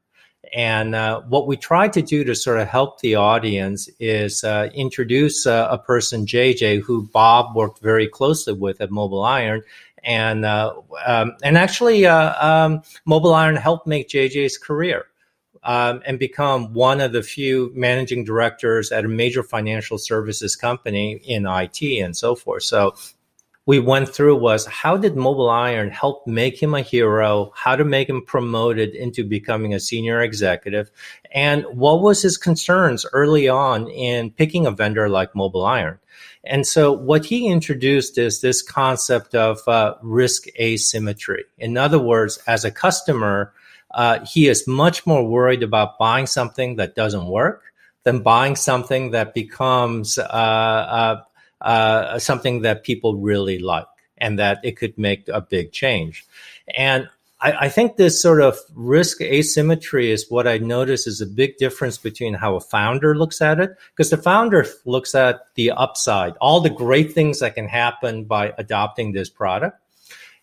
And 0.56 0.96
uh, 0.96 1.22
what 1.22 1.48
we 1.48 1.58
tried 1.58 1.94
to 1.94 2.02
do 2.02 2.24
to 2.24 2.34
sort 2.36 2.60
of 2.60 2.68
help 2.68 3.02
the 3.02 3.16
audience 3.16 3.90
is 4.00 4.44
uh, 4.44 4.70
introduce 4.74 5.46
uh, 5.46 5.68
a 5.70 5.78
person, 5.78 6.26
JJ, 6.26 6.82
who 6.82 7.08
Bob 7.10 7.56
worked 7.56 7.82
very 7.82 8.08
closely 8.08 8.54
with 8.54 8.80
at 8.80 8.90
MobileIron. 8.90 9.62
And 10.04 10.46
uh, 10.46 10.74
um, 11.06 11.34
and 11.44 11.58
actually, 11.58 12.06
uh, 12.06 12.34
um, 12.46 12.82
MobileIron 13.08 13.58
helped 13.58 13.88
make 13.88 14.08
JJ's 14.08 14.58
career 14.58 15.08
um, 15.64 16.02
and 16.06 16.18
become 16.18 16.74
one 16.74 17.02
of 17.02 17.12
the 17.12 17.22
few 17.22 17.72
managing 17.76 18.24
directors 18.24 18.92
at 18.92 19.04
a 19.04 19.10
major 19.10 19.44
financial 19.44 19.98
services 19.98 20.56
company 20.56 21.20
in 21.26 21.46
IT 21.46 21.82
and 21.82 22.16
so 22.16 22.36
forth. 22.36 22.64
So 22.64 22.96
we 23.68 23.80
went 23.80 24.08
through 24.08 24.38
was 24.38 24.66
how 24.66 24.96
did 24.96 25.16
MobileIron 25.16 25.92
help 25.92 26.26
make 26.26 26.58
him 26.60 26.74
a 26.74 26.82
hero, 26.82 27.52
how 27.54 27.76
to 27.76 27.84
make 27.84 28.10
him 28.10 28.24
promoted 28.26 28.96
into 28.96 29.26
becoming 29.26 29.74
a 29.74 29.80
senior 29.80 30.22
executive, 30.22 30.90
and 31.34 31.66
what 31.66 32.02
was 32.02 32.22
his 32.22 32.38
concerns 32.38 33.06
early 33.12 33.50
on 33.50 33.90
in 33.90 34.32
picking 34.32 34.66
a 34.66 34.72
vendor 34.72 35.10
like 35.10 35.34
MobileIron. 35.34 36.00
And 36.46 36.66
so 36.66 36.94
what 36.94 37.26
he 37.26 37.50
introduced 37.50 38.18
is 38.18 38.40
this 38.40 38.62
concept 38.62 39.36
of 39.36 39.60
uh, 39.68 39.96
risk 40.02 40.46
asymmetry. 40.58 41.44
In 41.58 41.76
other 41.76 42.00
words, 42.00 42.40
as 42.48 42.64
a 42.64 42.72
customer, 42.72 43.54
uh, 43.92 44.26
he 44.26 44.48
is 44.48 44.66
much 44.66 45.06
more 45.06 45.28
worried 45.28 45.62
about 45.62 46.00
buying 46.00 46.26
something 46.26 46.78
that 46.78 46.96
doesn't 46.96 47.28
work 47.28 47.64
than 48.04 48.24
buying 48.24 48.56
something 48.56 49.12
that 49.12 49.34
becomes 49.34 50.18
uh, 50.18 50.22
uh 50.24 51.22
uh, 51.62 52.20
something 52.20 52.62
that 52.62 52.84
people 52.84 53.16
really 53.16 53.60
like 53.60 53.88
and 54.18 54.40
that 54.40 54.60
it 54.64 54.78
could 54.78 54.98
make 54.98 55.28
a 55.28 55.42
big 55.42 55.72
change. 55.72 56.26
And 56.76 57.10
I, 57.40 57.52
I, 57.66 57.70
think 57.70 57.96
this 57.98 58.22
sort 58.22 58.42
of 58.42 58.58
risk 58.74 59.22
asymmetry 59.22 60.12
is 60.12 60.30
what 60.30 60.48
I 60.48 60.58
notice 60.58 61.06
is 61.06 61.22
a 61.22 61.28
big 61.28 61.58
difference 61.58 61.98
between 61.98 62.34
how 62.34 62.56
a 62.56 62.60
founder 62.60 63.16
looks 63.16 63.42
at 63.42 63.60
it, 63.60 63.76
because 63.92 64.10
the 64.10 64.18
founder 64.18 64.66
looks 64.86 65.14
at 65.14 65.42
the 65.56 65.72
upside, 65.72 66.34
all 66.38 66.62
the 66.62 66.70
great 66.70 67.14
things 67.14 67.40
that 67.40 67.56
can 67.56 67.68
happen 67.68 68.26
by 68.26 68.54
adopting 68.58 69.12
this 69.12 69.30
product. 69.30 69.80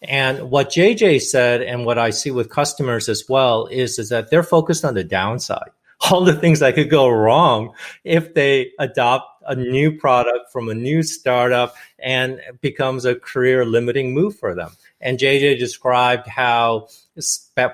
And 0.02 0.50
what 0.50 0.70
JJ 0.70 1.22
said, 1.22 1.62
and 1.62 1.86
what 1.86 1.98
I 1.98 2.10
see 2.10 2.30
with 2.30 2.50
customers 2.50 3.08
as 3.08 3.24
well, 3.28 3.66
is, 3.66 3.98
is 3.98 4.10
that 4.10 4.30
they're 4.30 4.42
focused 4.42 4.84
on 4.84 4.94
the 4.94 5.04
downside 5.04 5.70
all 6.10 6.24
the 6.24 6.34
things 6.34 6.60
that 6.60 6.74
could 6.74 6.90
go 6.90 7.08
wrong 7.08 7.74
if 8.04 8.34
they 8.34 8.72
adopt 8.78 9.33
a 9.46 9.54
new 9.54 9.96
product 9.96 10.50
from 10.52 10.68
a 10.68 10.74
new 10.74 11.02
startup 11.02 11.74
and 11.98 12.40
becomes 12.60 13.04
a 13.04 13.14
career 13.14 13.64
limiting 13.64 14.14
move 14.14 14.36
for 14.38 14.54
them. 14.54 14.72
And 15.00 15.18
JJ 15.18 15.58
described 15.58 16.26
how 16.26 16.88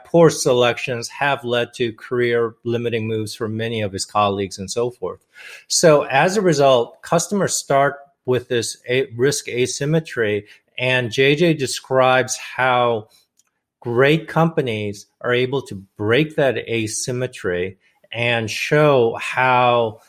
poor 0.04 0.30
selections 0.30 1.08
have 1.08 1.44
led 1.44 1.72
to 1.74 1.92
career 1.92 2.54
limiting 2.64 3.06
moves 3.06 3.34
for 3.34 3.48
many 3.48 3.80
of 3.80 3.92
his 3.92 4.04
colleagues 4.04 4.58
and 4.58 4.70
so 4.70 4.90
forth. 4.90 5.24
So 5.68 6.02
as 6.02 6.36
a 6.36 6.42
result, 6.42 7.02
customers 7.02 7.56
start 7.56 7.96
with 8.26 8.48
this 8.48 8.76
risk 9.16 9.48
asymmetry 9.48 10.46
and 10.78 11.10
JJ 11.10 11.58
describes 11.58 12.36
how 12.36 13.08
great 13.80 14.28
companies 14.28 15.06
are 15.20 15.32
able 15.32 15.62
to 15.62 15.74
break 15.96 16.36
that 16.36 16.58
asymmetry 16.58 17.78
and 18.12 18.50
show 18.50 19.16
how 19.20 20.00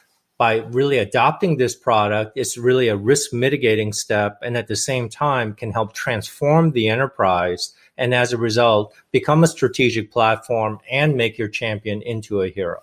by 0.41 0.55
really 0.71 0.97
adopting 0.97 1.57
this 1.57 1.75
product, 1.75 2.31
it's 2.35 2.57
really 2.57 2.87
a 2.87 2.97
risk 2.97 3.31
mitigating 3.31 3.93
step 3.93 4.39
and 4.41 4.57
at 4.57 4.67
the 4.67 4.75
same 4.75 5.07
time 5.07 5.53
can 5.53 5.71
help 5.71 5.93
transform 5.93 6.71
the 6.71 6.89
enterprise 6.89 7.75
and 7.95 8.11
as 8.11 8.33
a 8.33 8.37
result 8.37 8.91
become 9.11 9.43
a 9.43 9.47
strategic 9.47 10.11
platform 10.11 10.79
and 10.89 11.15
make 11.15 11.37
your 11.37 11.47
champion 11.47 12.01
into 12.01 12.41
a 12.41 12.49
hero. 12.49 12.79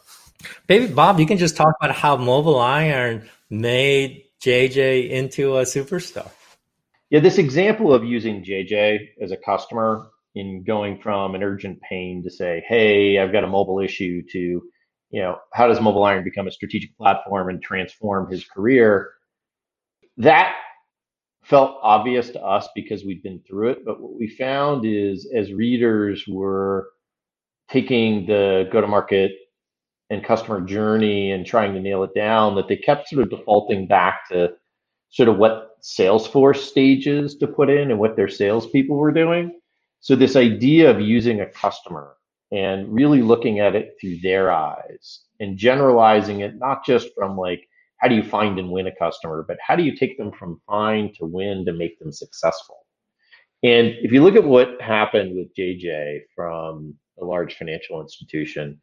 Maybe 0.68 0.86
Bob, 0.86 1.18
you 1.18 1.26
can 1.26 1.36
just 1.36 1.56
talk 1.56 1.74
about 1.82 1.96
how 1.96 2.16
MobileIron 2.16 3.26
made 3.50 4.22
JJ 4.40 5.10
into 5.10 5.56
a 5.56 5.62
superstar. 5.62 6.30
Yeah, 7.10 7.18
this 7.18 7.38
example 7.38 7.92
of 7.92 8.04
using 8.04 8.44
JJ 8.44 9.00
as 9.20 9.32
a 9.32 9.36
customer 9.36 10.06
in 10.36 10.62
going 10.62 11.00
from 11.00 11.34
an 11.34 11.42
urgent 11.42 11.80
pain 11.80 12.22
to 12.22 12.30
say, 12.30 12.64
hey, 12.68 13.18
I've 13.18 13.32
got 13.32 13.42
a 13.42 13.48
mobile 13.48 13.80
issue 13.80 14.22
to 14.30 14.62
you 15.10 15.22
know, 15.22 15.38
how 15.52 15.66
does 15.66 15.78
MobileIron 15.78 16.24
become 16.24 16.46
a 16.46 16.52
strategic 16.52 16.96
platform 16.96 17.48
and 17.48 17.62
transform 17.62 18.30
his 18.30 18.44
career? 18.44 19.10
That 20.18 20.54
felt 21.42 21.78
obvious 21.82 22.30
to 22.30 22.44
us 22.44 22.68
because 22.74 23.04
we'd 23.04 23.22
been 23.22 23.40
through 23.40 23.70
it. 23.70 23.84
But 23.84 24.00
what 24.00 24.18
we 24.18 24.28
found 24.28 24.84
is 24.84 25.30
as 25.34 25.52
readers 25.52 26.24
were 26.28 26.90
taking 27.70 28.26
the 28.26 28.68
go 28.70 28.80
to 28.80 28.86
market 28.86 29.32
and 30.10 30.24
customer 30.24 30.60
journey 30.60 31.32
and 31.32 31.46
trying 31.46 31.72
to 31.74 31.80
nail 31.80 32.02
it 32.02 32.14
down, 32.14 32.54
that 32.56 32.68
they 32.68 32.76
kept 32.76 33.08
sort 33.08 33.22
of 33.22 33.30
defaulting 33.30 33.86
back 33.86 34.28
to 34.30 34.52
sort 35.10 35.28
of 35.28 35.38
what 35.38 35.80
Salesforce 35.82 36.58
stages 36.58 37.36
to 37.36 37.46
put 37.46 37.70
in 37.70 37.90
and 37.90 37.98
what 37.98 38.16
their 38.16 38.28
salespeople 38.28 38.96
were 38.96 39.12
doing. 39.12 39.58
So 40.00 40.16
this 40.16 40.36
idea 40.36 40.90
of 40.90 41.00
using 41.00 41.40
a 41.40 41.46
customer 41.46 42.17
and 42.50 42.92
really 42.92 43.22
looking 43.22 43.60
at 43.60 43.74
it 43.74 43.96
through 44.00 44.18
their 44.18 44.50
eyes 44.50 45.20
and 45.40 45.58
generalizing 45.58 46.40
it 46.40 46.56
not 46.56 46.84
just 46.84 47.08
from 47.14 47.36
like 47.36 47.68
how 47.98 48.08
do 48.08 48.14
you 48.14 48.22
find 48.22 48.58
and 48.58 48.70
win 48.70 48.86
a 48.86 48.94
customer 48.96 49.44
but 49.46 49.58
how 49.66 49.76
do 49.76 49.82
you 49.82 49.94
take 49.94 50.16
them 50.16 50.32
from 50.32 50.60
find 50.66 51.14
to 51.14 51.26
win 51.26 51.64
to 51.64 51.72
make 51.72 51.98
them 51.98 52.12
successful? 52.12 52.86
And 53.64 53.88
if 54.02 54.12
you 54.12 54.22
look 54.22 54.36
at 54.36 54.44
what 54.44 54.80
happened 54.80 55.36
with 55.36 55.54
jj 55.54 56.20
from 56.34 56.94
a 57.20 57.24
large 57.24 57.56
financial 57.56 58.00
institution 58.00 58.80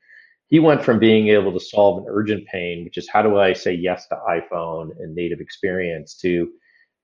he 0.48 0.60
went 0.60 0.84
from 0.84 1.00
being 1.00 1.29
able 1.29 1.51
to 1.51 1.60
solve 1.60 2.00
an 2.00 2.05
urgent 2.07 2.45
pain 2.48 2.84
which 2.84 2.98
is 2.98 3.10
how 3.12 3.22
do 3.22 3.39
i 3.39 3.53
say 3.53 3.74
yes 3.74 4.07
to 4.07 4.17
iphone 4.29 4.89
and 5.00 5.15
native 5.15 5.39
experience 5.39 6.15
to 6.15 6.50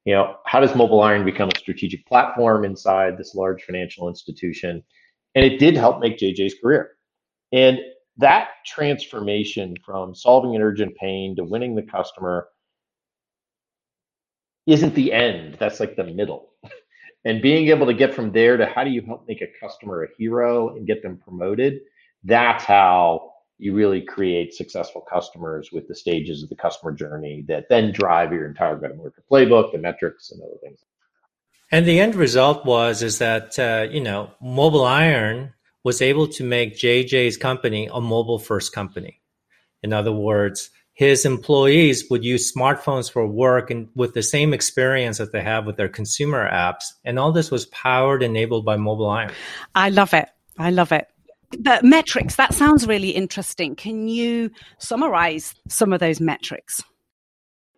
you 0.06 0.14
know 0.14 0.36
how 0.46 0.60
does 0.60 0.72
MobileIron 0.72 1.26
become 1.26 1.50
a 1.54 1.60
strategic 1.60 2.06
platform 2.08 2.66
inside 2.66 3.18
this 3.18 3.36
large 3.36 3.64
financial 3.64 4.10
institution 4.10 4.84
and 5.36 5.46
it 5.46 5.60
did 5.60 5.76
help 5.76 6.00
make 6.00 6.18
JJ's 6.18 6.56
career. 6.62 6.92
And 7.52 7.80
that 8.18 8.50
transformation 8.66 9.76
from 9.86 10.14
solving 10.14 10.56
an 10.56 10.62
urgent 10.62 10.96
pain 10.96 11.36
to 11.36 11.44
winning 11.44 11.76
the 11.76 11.82
customer 11.84 12.48
isn't 14.68 14.94
the 14.96 15.12
end. 15.12 15.58
That's 15.60 15.80
like 15.80 15.96
the 15.96 16.04
middle. 16.04 16.50
and 17.26 17.42
being 17.42 17.68
able 17.70 17.88
to 17.88 17.94
get 17.94 18.14
from 18.14 18.32
there 18.32 18.58
to 18.58 18.66
how 18.66 18.84
do 18.84 18.92
you 18.92 19.02
help 19.02 19.28
make 19.28 19.42
a 19.42 19.48
customer 19.60 20.04
a 20.04 20.08
hero 20.18 20.76
and 20.76 20.88
get 20.88 21.02
them 21.02 21.18
promoted, 21.18 21.80
that's 22.24 22.64
how 22.64 23.32
you 23.58 23.74
really 23.76 24.02
create 24.02 24.54
successful 24.54 25.02
customers 25.02 25.70
with 25.72 25.88
the 25.88 25.96
stages 25.96 26.42
of 26.42 26.50
the 26.50 26.56
customer 26.56 26.92
journey 26.92 27.46
that 27.48 27.66
then 27.70 27.92
drive 27.92 28.34
your 28.34 28.48
entire 28.48 28.76
go-to-market 28.76 29.24
playbook, 29.32 29.72
the 29.72 29.78
metrics, 29.78 30.32
and 30.32 30.42
other 30.42 30.58
things. 30.64 30.84
And 31.72 31.86
the 31.86 32.00
end 32.00 32.16
result 32.16 32.66
was 32.66 33.02
is 33.02 33.20
that 33.20 33.58
uh, 33.58 33.88
you 33.90 34.02
know 34.02 34.32
MobileIron 34.44 35.54
was 35.84 36.02
able 36.02 36.28
to 36.28 36.44
make 36.44 36.78
JJ's 36.78 37.38
company 37.38 37.90
a 37.92 38.02
mobile 38.02 38.40
first 38.40 38.74
company. 38.74 39.22
In 39.82 39.94
other 39.94 40.12
words, 40.12 40.70
his 40.94 41.26
employees 41.26 42.06
would 42.10 42.24
use 42.24 42.54
smartphones 42.54 43.12
for 43.12 43.26
work 43.26 43.72
and 43.72 43.90
with 43.96 44.14
the 44.14 44.22
same 44.22 44.54
experience 44.54 45.18
that 45.18 45.32
they 45.32 45.42
have 45.42 45.66
with 45.66 45.78
their 45.78 45.90
consumer 45.90 46.48
apps. 46.48 46.84
And 47.04 47.18
all 47.18 47.32
this 47.32 47.50
was 47.50 47.66
powered, 47.68 48.22
enabled 48.22 48.66
by 48.66 48.78
MobileIron. 48.78 49.32
I 49.74 49.90
love 49.90 50.14
it. 50.14 50.30
I 50.60 50.70
love 50.70 50.92
it. 50.92 51.08
The 51.52 51.80
metrics, 51.82 52.36
that 52.36 52.54
sounds 52.54 52.88
really 52.88 53.10
interesting. 53.10 53.76
Can 53.76 54.08
you 54.08 54.52
summarize 54.78 55.56
some 55.68 55.92
of 55.92 56.00
those 56.00 56.22
metrics? 56.22 56.84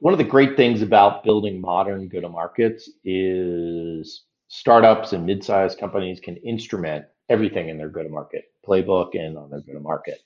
One 0.03 0.13
of 0.13 0.17
the 0.17 0.25
great 0.25 0.57
things 0.57 0.81
about 0.81 1.23
building 1.23 1.61
modern 1.61 2.09
go 2.09 2.19
to 2.19 2.27
markets 2.27 2.89
is 3.05 4.25
startups 4.49 5.13
and 5.13 5.25
mid-sized 5.25 5.79
companies 5.79 6.19
can 6.19 6.35
instrument 6.35 7.05
everything 7.29 7.69
in 7.69 7.77
their 7.77 7.87
go 7.87 8.03
to 8.03 8.09
market 8.09 8.43
playbook 8.67 9.11
and 9.13 9.37
on 9.37 9.49
their 9.49 9.61
go 9.61 9.71
to 9.71 9.79
market. 9.79 10.19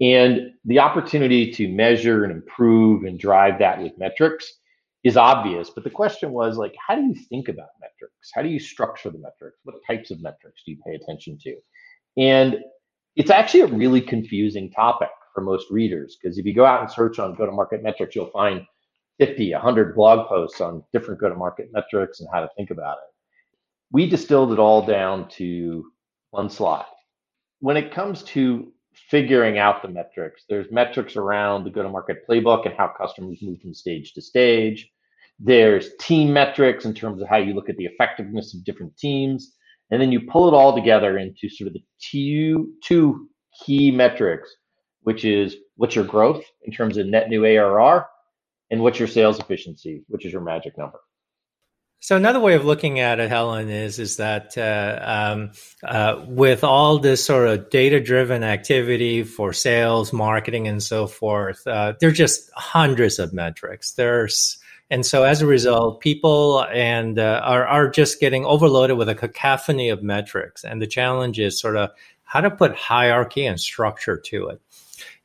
And 0.00 0.50
the 0.64 0.80
opportunity 0.80 1.52
to 1.52 1.68
measure 1.68 2.24
and 2.24 2.32
improve 2.32 3.04
and 3.04 3.16
drive 3.16 3.60
that 3.60 3.80
with 3.80 3.96
metrics 3.96 4.54
is 5.04 5.16
obvious. 5.16 5.70
But 5.70 5.84
the 5.84 5.90
question 5.90 6.32
was 6.32 6.56
like, 6.56 6.74
how 6.84 6.96
do 6.96 7.02
you 7.02 7.14
think 7.14 7.48
about 7.48 7.68
metrics? 7.80 8.32
How 8.34 8.42
do 8.42 8.48
you 8.48 8.58
structure 8.58 9.10
the 9.10 9.18
metrics? 9.18 9.60
What 9.62 9.76
types 9.86 10.10
of 10.10 10.20
metrics 10.20 10.62
do 10.66 10.72
you 10.72 10.78
pay 10.84 10.96
attention 10.96 11.38
to? 11.44 11.54
And 12.16 12.56
it's 13.14 13.30
actually 13.30 13.60
a 13.60 13.66
really 13.66 14.00
confusing 14.00 14.68
topic 14.72 15.10
for 15.32 15.42
most 15.42 15.70
readers 15.70 16.16
because 16.20 16.38
if 16.38 16.44
you 16.44 16.52
go 16.52 16.64
out 16.64 16.80
and 16.80 16.90
search 16.90 17.20
on 17.20 17.36
go 17.36 17.46
to 17.46 17.52
market 17.52 17.84
metrics, 17.84 18.16
you'll 18.16 18.26
find 18.26 18.66
50, 19.18 19.52
100 19.52 19.94
blog 19.94 20.28
posts 20.28 20.60
on 20.60 20.82
different 20.92 21.20
go 21.20 21.28
to 21.28 21.34
market 21.34 21.68
metrics 21.72 22.20
and 22.20 22.28
how 22.32 22.40
to 22.40 22.48
think 22.56 22.70
about 22.70 22.98
it. 22.98 23.14
We 23.92 24.08
distilled 24.08 24.52
it 24.52 24.58
all 24.58 24.84
down 24.84 25.28
to 25.30 25.84
one 26.30 26.48
slide. 26.48 26.86
When 27.60 27.76
it 27.76 27.92
comes 27.92 28.22
to 28.24 28.72
figuring 28.94 29.58
out 29.58 29.82
the 29.82 29.88
metrics, 29.88 30.44
there's 30.48 30.70
metrics 30.70 31.16
around 31.16 31.64
the 31.64 31.70
go 31.70 31.82
to 31.82 31.88
market 31.88 32.26
playbook 32.28 32.66
and 32.66 32.74
how 32.76 32.92
customers 32.98 33.38
move 33.42 33.60
from 33.60 33.74
stage 33.74 34.12
to 34.14 34.22
stage. 34.22 34.90
There's 35.38 35.90
team 36.00 36.32
metrics 36.32 36.84
in 36.84 36.94
terms 36.94 37.20
of 37.20 37.28
how 37.28 37.36
you 37.36 37.54
look 37.54 37.68
at 37.68 37.76
the 37.76 37.86
effectiveness 37.86 38.54
of 38.54 38.64
different 38.64 38.96
teams. 38.96 39.54
And 39.90 40.00
then 40.00 40.10
you 40.10 40.22
pull 40.22 40.48
it 40.48 40.54
all 40.54 40.74
together 40.74 41.18
into 41.18 41.48
sort 41.48 41.68
of 41.68 41.74
the 41.74 41.84
two, 42.00 42.72
two 42.82 43.28
key 43.62 43.90
metrics, 43.90 44.50
which 45.02 45.24
is 45.24 45.56
what's 45.76 45.94
your 45.94 46.04
growth 46.04 46.42
in 46.62 46.72
terms 46.72 46.96
of 46.96 47.06
net 47.06 47.28
new 47.28 47.44
ARR 47.44 48.06
and 48.72 48.80
what's 48.80 48.98
your 48.98 49.06
sales 49.06 49.38
efficiency, 49.38 50.02
which 50.08 50.24
is 50.24 50.32
your 50.32 50.40
magic 50.40 50.76
number. 50.76 50.98
So 52.00 52.16
another 52.16 52.40
way 52.40 52.54
of 52.54 52.64
looking 52.64 52.98
at 52.98 53.20
it, 53.20 53.28
Helen, 53.28 53.68
is 53.70 54.00
is 54.00 54.16
that 54.16 54.58
uh, 54.58 54.98
um, 55.00 55.52
uh, 55.84 56.24
with 56.26 56.64
all 56.64 56.98
this 56.98 57.24
sort 57.24 57.46
of 57.46 57.70
data-driven 57.70 58.42
activity 58.42 59.22
for 59.22 59.52
sales, 59.52 60.12
marketing, 60.12 60.66
and 60.66 60.82
so 60.82 61.06
forth, 61.06 61.64
uh, 61.64 61.92
there's 62.00 62.18
just 62.18 62.50
hundreds 62.56 63.20
of 63.20 63.32
metrics. 63.32 63.92
There's 63.92 64.58
and 64.90 65.06
so 65.06 65.22
as 65.22 65.42
a 65.42 65.46
result, 65.46 66.00
people 66.00 66.64
and 66.64 67.20
uh, 67.20 67.40
are 67.44 67.64
are 67.68 67.88
just 67.88 68.18
getting 68.18 68.44
overloaded 68.44 68.96
with 68.96 69.08
a 69.08 69.14
cacophony 69.14 69.88
of 69.90 70.02
metrics. 70.02 70.64
And 70.64 70.82
the 70.82 70.88
challenge 70.88 71.38
is 71.38 71.60
sort 71.60 71.76
of 71.76 71.90
how 72.24 72.40
to 72.40 72.50
put 72.50 72.74
hierarchy 72.74 73.46
and 73.46 73.60
structure 73.60 74.16
to 74.16 74.48
it. 74.48 74.60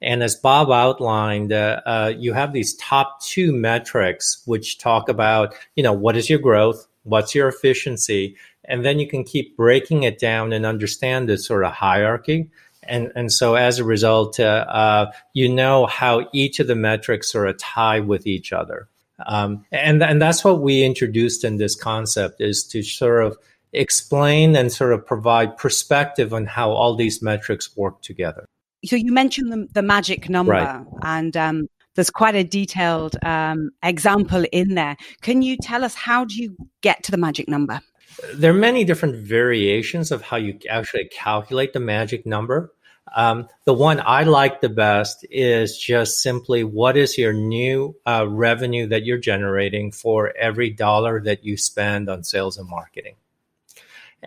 And 0.01 0.22
as 0.22 0.36
Bob 0.36 0.70
outlined, 0.72 1.51
uh, 1.51 1.82
uh, 1.86 2.13
you 2.16 2.34
have 2.34 2.54
these 2.54 2.75
top 2.75 3.22
two 3.22 3.51
metrics 3.51 4.44
which 4.46 4.77
talk 4.77 5.10
about, 5.10 5.56
you 5.75 5.84
know, 5.84 5.94
what 5.94 6.16
is 6.16 6.30
your 6.30 6.39
growth, 6.39 6.88
what's 7.04 7.34
your 7.34 7.48
efficiency, 7.48 8.36
and 8.66 8.86
then 8.86 9.00
you 9.00 9.08
can 9.08 9.24
keep 9.24 9.58
breaking 9.58 10.04
it 10.04 10.20
down 10.20 10.54
and 10.54 10.66
understand 10.66 11.27
this 11.27 11.46
sort 11.46 11.63
of 11.63 11.72
hierarchy. 11.72 12.50
And 12.84 13.12
and 13.16 13.32
so 13.32 13.56
as 13.56 13.80
a 13.80 13.84
result, 13.84 14.39
uh, 14.39 14.66
uh 14.68 15.12
you 15.34 15.50
know 15.50 15.88
how 15.88 16.27
each 16.32 16.60
of 16.60 16.68
the 16.68 16.75
metrics 16.75 17.32
sort 17.32 17.50
of 17.50 17.58
tie 17.58 18.00
with 18.00 18.27
each 18.27 18.54
other. 18.54 18.88
Um, 19.25 19.66
and 19.72 20.04
and 20.04 20.22
that's 20.22 20.44
what 20.44 20.62
we 20.62 20.84
introduced 20.84 21.44
in 21.44 21.58
this 21.58 21.75
concept 21.75 22.39
is 22.39 22.63
to 22.66 22.84
sort 22.84 23.25
of 23.25 23.38
explain 23.74 24.56
and 24.56 24.72
sort 24.72 24.94
of 24.94 25.06
provide 25.06 25.58
perspective 25.58 26.34
on 26.34 26.46
how 26.46 26.70
all 26.70 26.96
these 26.96 27.22
metrics 27.22 27.75
work 27.75 28.01
together 28.01 28.46
so 28.86 28.96
you 28.96 29.12
mentioned 29.12 29.51
the, 29.51 29.67
the 29.74 29.81
magic 29.81 30.29
number 30.29 30.53
right. 30.53 30.86
and 31.03 31.36
um, 31.36 31.67
there's 31.96 32.12
quite 32.12 32.36
a 32.36 32.43
detailed 32.43 33.17
um, 33.24 33.72
example 33.81 34.46
in 34.51 34.75
there. 34.75 34.96
Can 35.22 35.41
you 35.41 35.57
tell 35.57 35.84
us 35.84 35.96
how 35.96 36.25
do 36.25 36.41
you 36.41 36.55
get 36.81 37.03
to 37.03 37.12
the 37.12 37.17
magic 37.17 37.50
number? 37.50 37.81
There 38.34 38.51
are 38.51 38.57
many 38.57 38.84
different 38.84 39.15
variations 39.15 40.12
of 40.12 40.22
how 40.22 40.38
you 40.38 40.60
actually 40.69 41.05
calculate 41.05 41.74
the 41.74 41.79
magic 41.79 42.25
number. 42.25 42.72
Um, 43.15 43.48
the 43.65 43.74
one 43.74 44.01
I 44.05 44.24
like 44.24 44.62
the 44.62 44.69
best 44.69 45.25
is 45.31 45.77
just 45.77 46.22
simply 46.22 46.63
what 46.63 46.97
is 46.97 47.17
your 47.17 47.34
new 47.34 47.95
uh, 48.06 48.28
revenue 48.28 48.88
that 48.88 49.06
you're 49.06 49.17
generating 49.17 49.91
for 49.91 50.36
every 50.38 50.69
dollar 50.69 51.21
that 51.21 51.43
you 51.43 51.58
spend 51.58 52.10
on 52.10 52.23
sales 52.23 52.58
and 52.58 52.69
marketing. 52.69 53.15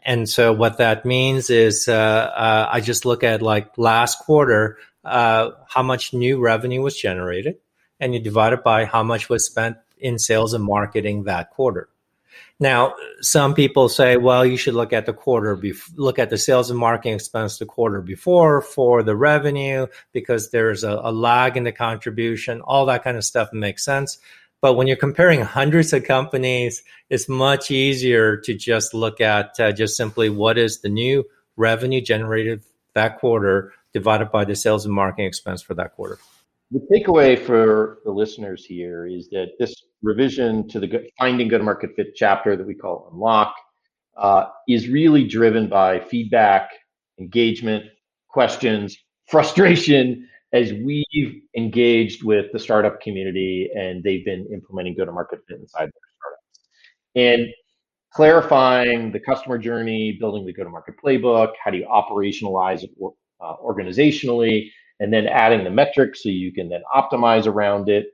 And 0.04 0.28
so 0.28 0.52
what 0.52 0.78
that 0.78 1.04
means 1.04 1.50
is 1.50 1.88
uh, 1.88 1.92
uh, 1.92 2.68
I 2.70 2.80
just 2.80 3.04
look 3.04 3.24
at 3.24 3.42
like 3.42 3.76
last 3.76 4.20
quarter, 4.20 4.78
uh, 5.04 5.50
how 5.68 5.82
much 5.82 6.14
new 6.14 6.40
revenue 6.40 6.82
was 6.82 6.96
generated, 6.96 7.56
and 7.98 8.14
you 8.14 8.20
divide 8.20 8.52
it 8.52 8.62
by 8.62 8.84
how 8.84 9.02
much 9.02 9.28
was 9.28 9.44
spent 9.44 9.76
in 9.98 10.18
sales 10.18 10.54
and 10.54 10.64
marketing 10.64 11.24
that 11.24 11.50
quarter. 11.50 11.88
Now, 12.58 12.94
some 13.22 13.54
people 13.54 13.88
say, 13.88 14.18
well, 14.18 14.44
you 14.44 14.58
should 14.58 14.74
look 14.74 14.92
at 14.92 15.06
the 15.06 15.14
quarter, 15.14 15.56
bef- 15.56 15.92
look 15.96 16.18
at 16.18 16.28
the 16.28 16.36
sales 16.36 16.70
and 16.70 16.78
marketing 16.78 17.14
expense 17.14 17.58
the 17.58 17.64
quarter 17.64 18.02
before 18.02 18.60
for 18.60 19.02
the 19.02 19.16
revenue 19.16 19.86
because 20.12 20.50
there's 20.50 20.84
a, 20.84 21.00
a 21.02 21.10
lag 21.10 21.56
in 21.56 21.64
the 21.64 21.72
contribution. 21.72 22.60
All 22.60 22.84
that 22.86 23.02
kind 23.02 23.16
of 23.16 23.24
stuff 23.24 23.48
makes 23.54 23.82
sense. 23.82 24.18
But 24.62 24.74
when 24.74 24.86
you're 24.86 24.96
comparing 24.96 25.40
hundreds 25.40 25.92
of 25.92 26.04
companies, 26.04 26.82
it's 27.08 27.28
much 27.28 27.70
easier 27.70 28.36
to 28.38 28.54
just 28.54 28.92
look 28.92 29.20
at 29.20 29.58
uh, 29.58 29.72
just 29.72 29.96
simply 29.96 30.28
what 30.28 30.58
is 30.58 30.80
the 30.80 30.90
new 30.90 31.24
revenue 31.56 32.00
generated 32.00 32.62
that 32.94 33.18
quarter 33.18 33.72
divided 33.92 34.30
by 34.30 34.44
the 34.44 34.54
sales 34.54 34.84
and 34.84 34.94
marketing 34.94 35.26
expense 35.26 35.62
for 35.62 35.74
that 35.74 35.94
quarter. 35.94 36.18
The 36.70 36.86
takeaway 36.92 37.38
for 37.38 37.98
the 38.04 38.12
listeners 38.12 38.64
here 38.64 39.06
is 39.06 39.28
that 39.30 39.52
this 39.58 39.74
revision 40.02 40.68
to 40.68 40.78
the 40.78 41.10
finding 41.18 41.48
go 41.48 41.58
to 41.58 41.64
market 41.64 41.96
fit 41.96 42.14
chapter 42.14 42.56
that 42.56 42.66
we 42.66 42.74
call 42.74 43.08
Unlock 43.12 43.54
uh, 44.16 44.46
is 44.68 44.88
really 44.88 45.26
driven 45.26 45.68
by 45.68 45.98
feedback, 45.98 46.70
engagement, 47.18 47.86
questions, 48.28 48.96
frustration, 49.26 50.28
as 50.52 50.72
we've 50.72 51.42
engaged 51.56 52.24
with 52.24 52.46
the 52.52 52.58
startup 52.58 53.00
community 53.00 53.70
and 53.74 54.02
they've 54.02 54.24
been 54.24 54.48
implementing 54.52 54.96
go 54.96 55.04
to 55.04 55.12
market 55.12 55.40
fit 55.48 55.60
inside 55.60 55.84
their 55.84 56.10
startups 56.18 56.60
and 57.14 57.48
clarifying 58.12 59.12
the 59.12 59.20
customer 59.20 59.58
journey, 59.58 60.16
building 60.18 60.44
the 60.44 60.52
go 60.52 60.64
to 60.64 60.70
market 60.70 60.94
playbook, 61.02 61.52
how 61.62 61.70
do 61.70 61.78
you 61.78 61.86
operationalize 61.86 62.82
it 62.82 62.90
uh, 63.40 63.54
organizationally, 63.64 64.68
and 64.98 65.12
then 65.12 65.26
adding 65.26 65.64
the 65.64 65.70
metrics 65.70 66.22
so 66.22 66.28
you 66.28 66.52
can 66.52 66.68
then 66.68 66.82
optimize 66.94 67.46
around 67.46 67.88
it. 67.88 68.06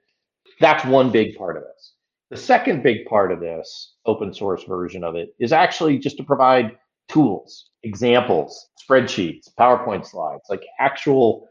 That's 0.61 0.85
one 0.85 1.11
big 1.11 1.37
part 1.37 1.57
of 1.57 1.65
this. 1.65 1.95
The 2.31 2.37
second 2.37 2.83
big 2.83 3.07
part 3.07 3.33
of 3.33 3.41
this 3.41 3.95
open 4.05 4.33
source 4.35 4.65
version 4.65 5.05
of 5.05 5.15
it 5.15 5.31
is 5.39 5.53
actually 5.53 5.99
just 5.99 6.17
to 6.19 6.25
provide 6.25 6.77
tools, 7.09 7.71
examples, 7.83 8.69
spreadsheets, 8.83 9.49
PowerPoint 9.59 10.07
slides, 10.07 10.43
like 10.49 10.65
actual 10.81 11.49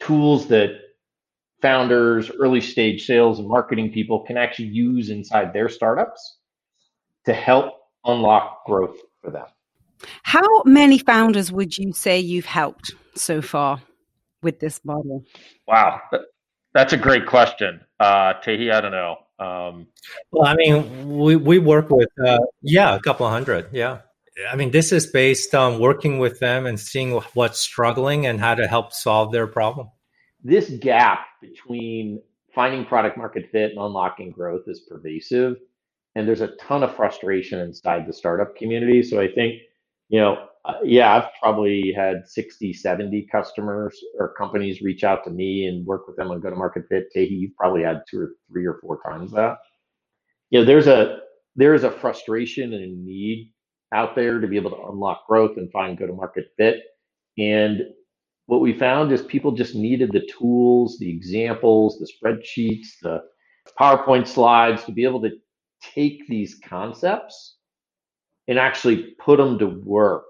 tools 0.00 0.48
that 0.48 0.70
founders, 1.60 2.30
early 2.30 2.60
stage 2.60 3.06
sales 3.06 3.38
and 3.38 3.48
marketing 3.48 3.92
people 3.92 4.20
can 4.20 4.36
actually 4.36 4.68
use 4.68 5.10
inside 5.10 5.52
their 5.52 5.68
startups 5.68 6.38
to 7.26 7.34
help 7.34 7.74
unlock 8.04 8.64
growth 8.64 8.96
for 9.20 9.30
them. 9.30 9.46
How 10.22 10.62
many 10.64 10.98
founders 10.98 11.50
would 11.50 11.76
you 11.76 11.92
say 11.92 12.20
you've 12.20 12.46
helped 12.46 12.94
so 13.14 13.42
far 13.42 13.82
with 14.42 14.60
this 14.60 14.80
model? 14.84 15.24
Wow, 15.66 16.00
that's 16.72 16.92
a 16.92 16.96
great 16.96 17.26
question, 17.26 17.80
uh, 17.98 18.34
Tae 18.34 18.56
Hea. 18.56 18.70
I 18.70 18.80
don't 18.80 18.92
know. 18.92 19.16
Um, 19.40 19.88
well, 20.30 20.46
I 20.46 20.54
mean, 20.54 21.18
we 21.18 21.36
we 21.36 21.58
work 21.58 21.90
with 21.90 22.08
uh, 22.24 22.38
yeah, 22.62 22.94
a 22.94 23.00
couple 23.00 23.26
of 23.26 23.32
hundred, 23.32 23.68
yeah. 23.72 23.98
I 24.50 24.56
mean, 24.56 24.70
this 24.70 24.92
is 24.92 25.06
based 25.06 25.54
on 25.54 25.80
working 25.80 26.18
with 26.18 26.38
them 26.38 26.66
and 26.66 26.78
seeing 26.78 27.12
what's 27.34 27.60
struggling 27.60 28.26
and 28.26 28.38
how 28.38 28.54
to 28.54 28.66
help 28.66 28.92
solve 28.92 29.32
their 29.32 29.46
problem. 29.46 29.90
This 30.44 30.70
gap 30.70 31.26
between 31.40 32.22
finding 32.54 32.84
product 32.84 33.16
market 33.16 33.48
fit 33.50 33.70
and 33.70 33.80
unlocking 33.80 34.30
growth 34.30 34.62
is 34.66 34.80
pervasive. 34.88 35.56
And 36.14 36.26
there's 36.26 36.40
a 36.40 36.54
ton 36.56 36.82
of 36.82 36.94
frustration 36.94 37.60
inside 37.60 38.06
the 38.06 38.12
startup 38.12 38.56
community. 38.56 39.02
So 39.02 39.20
I 39.20 39.28
think, 39.28 39.60
you 40.08 40.20
know, 40.20 40.48
uh, 40.64 40.74
yeah, 40.84 41.16
I've 41.16 41.30
probably 41.40 41.92
had 41.92 42.26
60, 42.26 42.72
70 42.72 43.28
customers 43.30 43.98
or 44.18 44.34
companies 44.34 44.82
reach 44.82 45.04
out 45.04 45.24
to 45.24 45.30
me 45.30 45.66
and 45.66 45.86
work 45.86 46.06
with 46.06 46.16
them 46.16 46.30
on 46.30 46.40
go 46.40 46.50
to 46.50 46.56
market 46.56 46.84
fit. 46.88 47.06
Tae 47.14 47.26
Hea, 47.26 47.34
you've 47.34 47.56
probably 47.56 47.82
had 47.82 48.02
two 48.08 48.20
or 48.20 48.30
three 48.50 48.66
or 48.66 48.78
four 48.80 49.00
times 49.02 49.32
that. 49.32 49.58
You 50.50 50.60
know, 50.60 50.64
there's 50.64 50.86
a 50.86 51.20
there 51.56 51.74
is 51.74 51.84
a 51.84 51.90
frustration 51.90 52.72
and 52.72 52.82
a 52.82 52.86
need 52.86 53.52
out 53.92 54.14
there 54.14 54.40
to 54.40 54.46
be 54.46 54.56
able 54.56 54.70
to 54.70 54.88
unlock 54.90 55.26
growth 55.26 55.56
and 55.56 55.70
find 55.70 55.98
go 55.98 56.06
to 56.06 56.12
market 56.12 56.46
fit. 56.56 56.82
And 57.38 57.82
what 58.46 58.60
we 58.60 58.78
found 58.78 59.12
is 59.12 59.22
people 59.22 59.52
just 59.52 59.74
needed 59.74 60.12
the 60.12 60.26
tools, 60.38 60.98
the 60.98 61.10
examples, 61.10 61.98
the 61.98 62.08
spreadsheets, 62.08 62.86
the 63.02 63.22
PowerPoint 63.78 64.26
slides 64.26 64.84
to 64.84 64.92
be 64.92 65.04
able 65.04 65.22
to 65.22 65.30
take 65.94 66.26
these 66.28 66.58
concepts 66.64 67.56
and 68.48 68.58
actually 68.58 69.14
put 69.18 69.36
them 69.36 69.58
to 69.58 69.66
work 69.66 70.24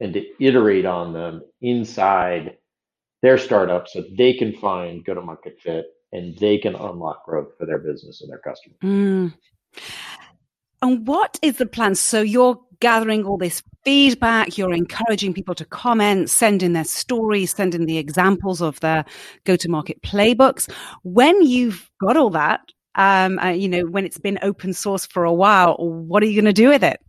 and 0.00 0.14
to 0.14 0.24
iterate 0.40 0.86
on 0.86 1.12
them 1.12 1.42
inside 1.60 2.56
their 3.22 3.38
startup 3.38 3.88
so 3.88 4.04
they 4.16 4.34
can 4.34 4.52
find 4.54 5.04
go 5.04 5.14
to 5.14 5.20
market 5.20 5.58
fit 5.60 5.86
and 6.12 6.36
they 6.38 6.58
can 6.58 6.74
unlock 6.74 7.24
growth 7.24 7.48
for 7.58 7.66
their 7.66 7.78
business 7.78 8.20
and 8.22 8.30
their 8.30 8.38
customers. 8.38 8.78
Mm. 8.82 9.34
And 10.84 11.06
what 11.08 11.38
is 11.40 11.56
the 11.56 11.64
plan? 11.64 11.94
So 11.94 12.20
you're 12.20 12.60
gathering 12.78 13.24
all 13.24 13.38
this 13.38 13.62
feedback. 13.86 14.58
You're 14.58 14.74
encouraging 14.74 15.32
people 15.32 15.54
to 15.54 15.64
comment, 15.64 16.28
send 16.28 16.62
in 16.62 16.74
their 16.74 16.84
stories, 16.84 17.54
send 17.54 17.74
in 17.74 17.86
the 17.86 17.96
examples 17.96 18.60
of 18.60 18.78
their 18.80 19.06
go 19.44 19.56
to 19.56 19.68
market 19.70 20.02
playbooks. 20.02 20.70
When 21.02 21.40
you've 21.40 21.90
got 22.02 22.18
all 22.18 22.28
that, 22.30 22.60
um, 22.96 23.38
uh, 23.38 23.48
you 23.48 23.66
know, 23.66 23.86
when 23.86 24.04
it's 24.04 24.18
been 24.18 24.38
open 24.42 24.74
source 24.74 25.06
for 25.06 25.24
a 25.24 25.32
while, 25.32 25.76
what 25.78 26.22
are 26.22 26.26
you 26.26 26.38
going 26.38 26.54
to 26.54 26.62
do 26.62 26.68
with 26.68 26.84
it? 26.84 27.00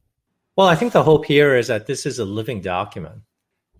Well, 0.55 0.67
I 0.67 0.75
think 0.75 0.93
the 0.93 1.03
hope 1.03 1.25
here 1.25 1.57
is 1.57 1.67
that 1.67 1.85
this 1.85 2.05
is 2.05 2.17
a 2.17 2.23
living 2.23 2.61
document. 2.61 3.23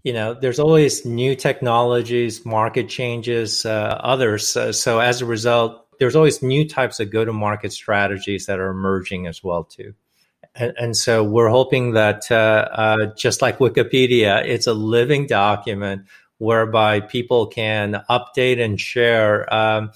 You 0.04 0.12
know, 0.12 0.34
there's 0.34 0.60
always 0.60 1.06
new 1.06 1.36
technologies, 1.36 2.46
market 2.46 2.90
changes, 2.90 3.66
uh, 3.66 3.98
others. 4.04 4.58
So 4.78 5.00
as 5.00 5.22
a 5.22 5.26
result, 5.26 5.85
there's 6.00 6.16
always 6.16 6.42
new 6.42 6.68
types 6.68 7.00
of 7.00 7.12
go-to-market 7.12 7.72
strategies 7.72 8.46
that 8.46 8.60
are 8.60 8.70
emerging 8.70 9.28
as 9.28 9.44
well 9.44 9.64
too. 9.64 9.94
And, 10.56 10.74
and 10.78 10.98
so 10.98 11.24
we're 11.24 11.50
hoping 11.50 11.94
that 11.94 12.32
uh, 12.32 12.68
uh 12.72 13.06
just 13.18 13.42
like 13.42 13.60
Wikipedia, 13.60 14.46
it's 14.46 14.68
a 14.68 14.74
living 14.74 15.28
document 15.28 16.04
whereby 16.38 17.00
people 17.00 17.48
can 17.48 18.04
update 18.10 18.62
and 18.62 18.80
share 18.80 19.52
um, 19.54 19.92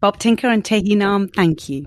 Bob 0.00 0.18
Tinker 0.18 0.48
and 0.48 0.64
Tae 0.64 0.80
Hea 0.80 0.96
Nahm, 0.96 1.30
thank 1.34 1.68
you. 1.68 1.86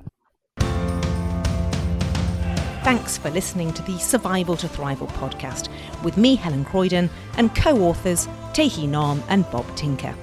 Thanks 2.84 3.18
for 3.18 3.32
listening 3.32 3.74
to 3.74 3.82
the 3.82 3.98
Survival 3.98 4.56
to 4.58 4.68
Thrival 4.68 5.08
podcast 5.14 5.68
with 6.04 6.16
me, 6.16 6.36
Helen 6.36 6.64
Croydon, 6.64 7.10
and 7.38 7.56
co 7.56 7.82
authors 7.82 8.28
Tae 8.54 8.68
Hea 8.68 8.86
Nahm 8.86 9.24
and 9.30 9.50
Bob 9.50 9.66
Tinker. 9.76 10.14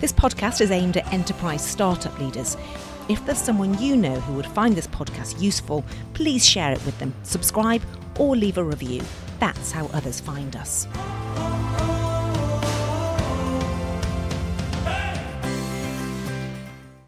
This 0.00 0.12
podcast 0.12 0.60
is 0.60 0.72
aimed 0.72 0.96
at 0.96 1.12
enterprise 1.12 1.64
startup 1.64 2.18
leaders. 2.18 2.56
If 3.08 3.24
there's 3.24 3.38
someone 3.38 3.80
you 3.80 3.96
know 3.96 4.18
who 4.18 4.34
would 4.34 4.46
find 4.46 4.74
this 4.74 4.88
podcast 4.88 5.40
useful, 5.40 5.84
please 6.14 6.44
share 6.44 6.72
it 6.72 6.84
with 6.84 6.98
them, 6.98 7.14
subscribe, 7.22 7.82
or 8.18 8.34
leave 8.34 8.58
a 8.58 8.64
review. 8.64 9.02
That's 9.38 9.70
how 9.70 9.86
others 9.92 10.18
find 10.18 10.56
us. 10.56 10.88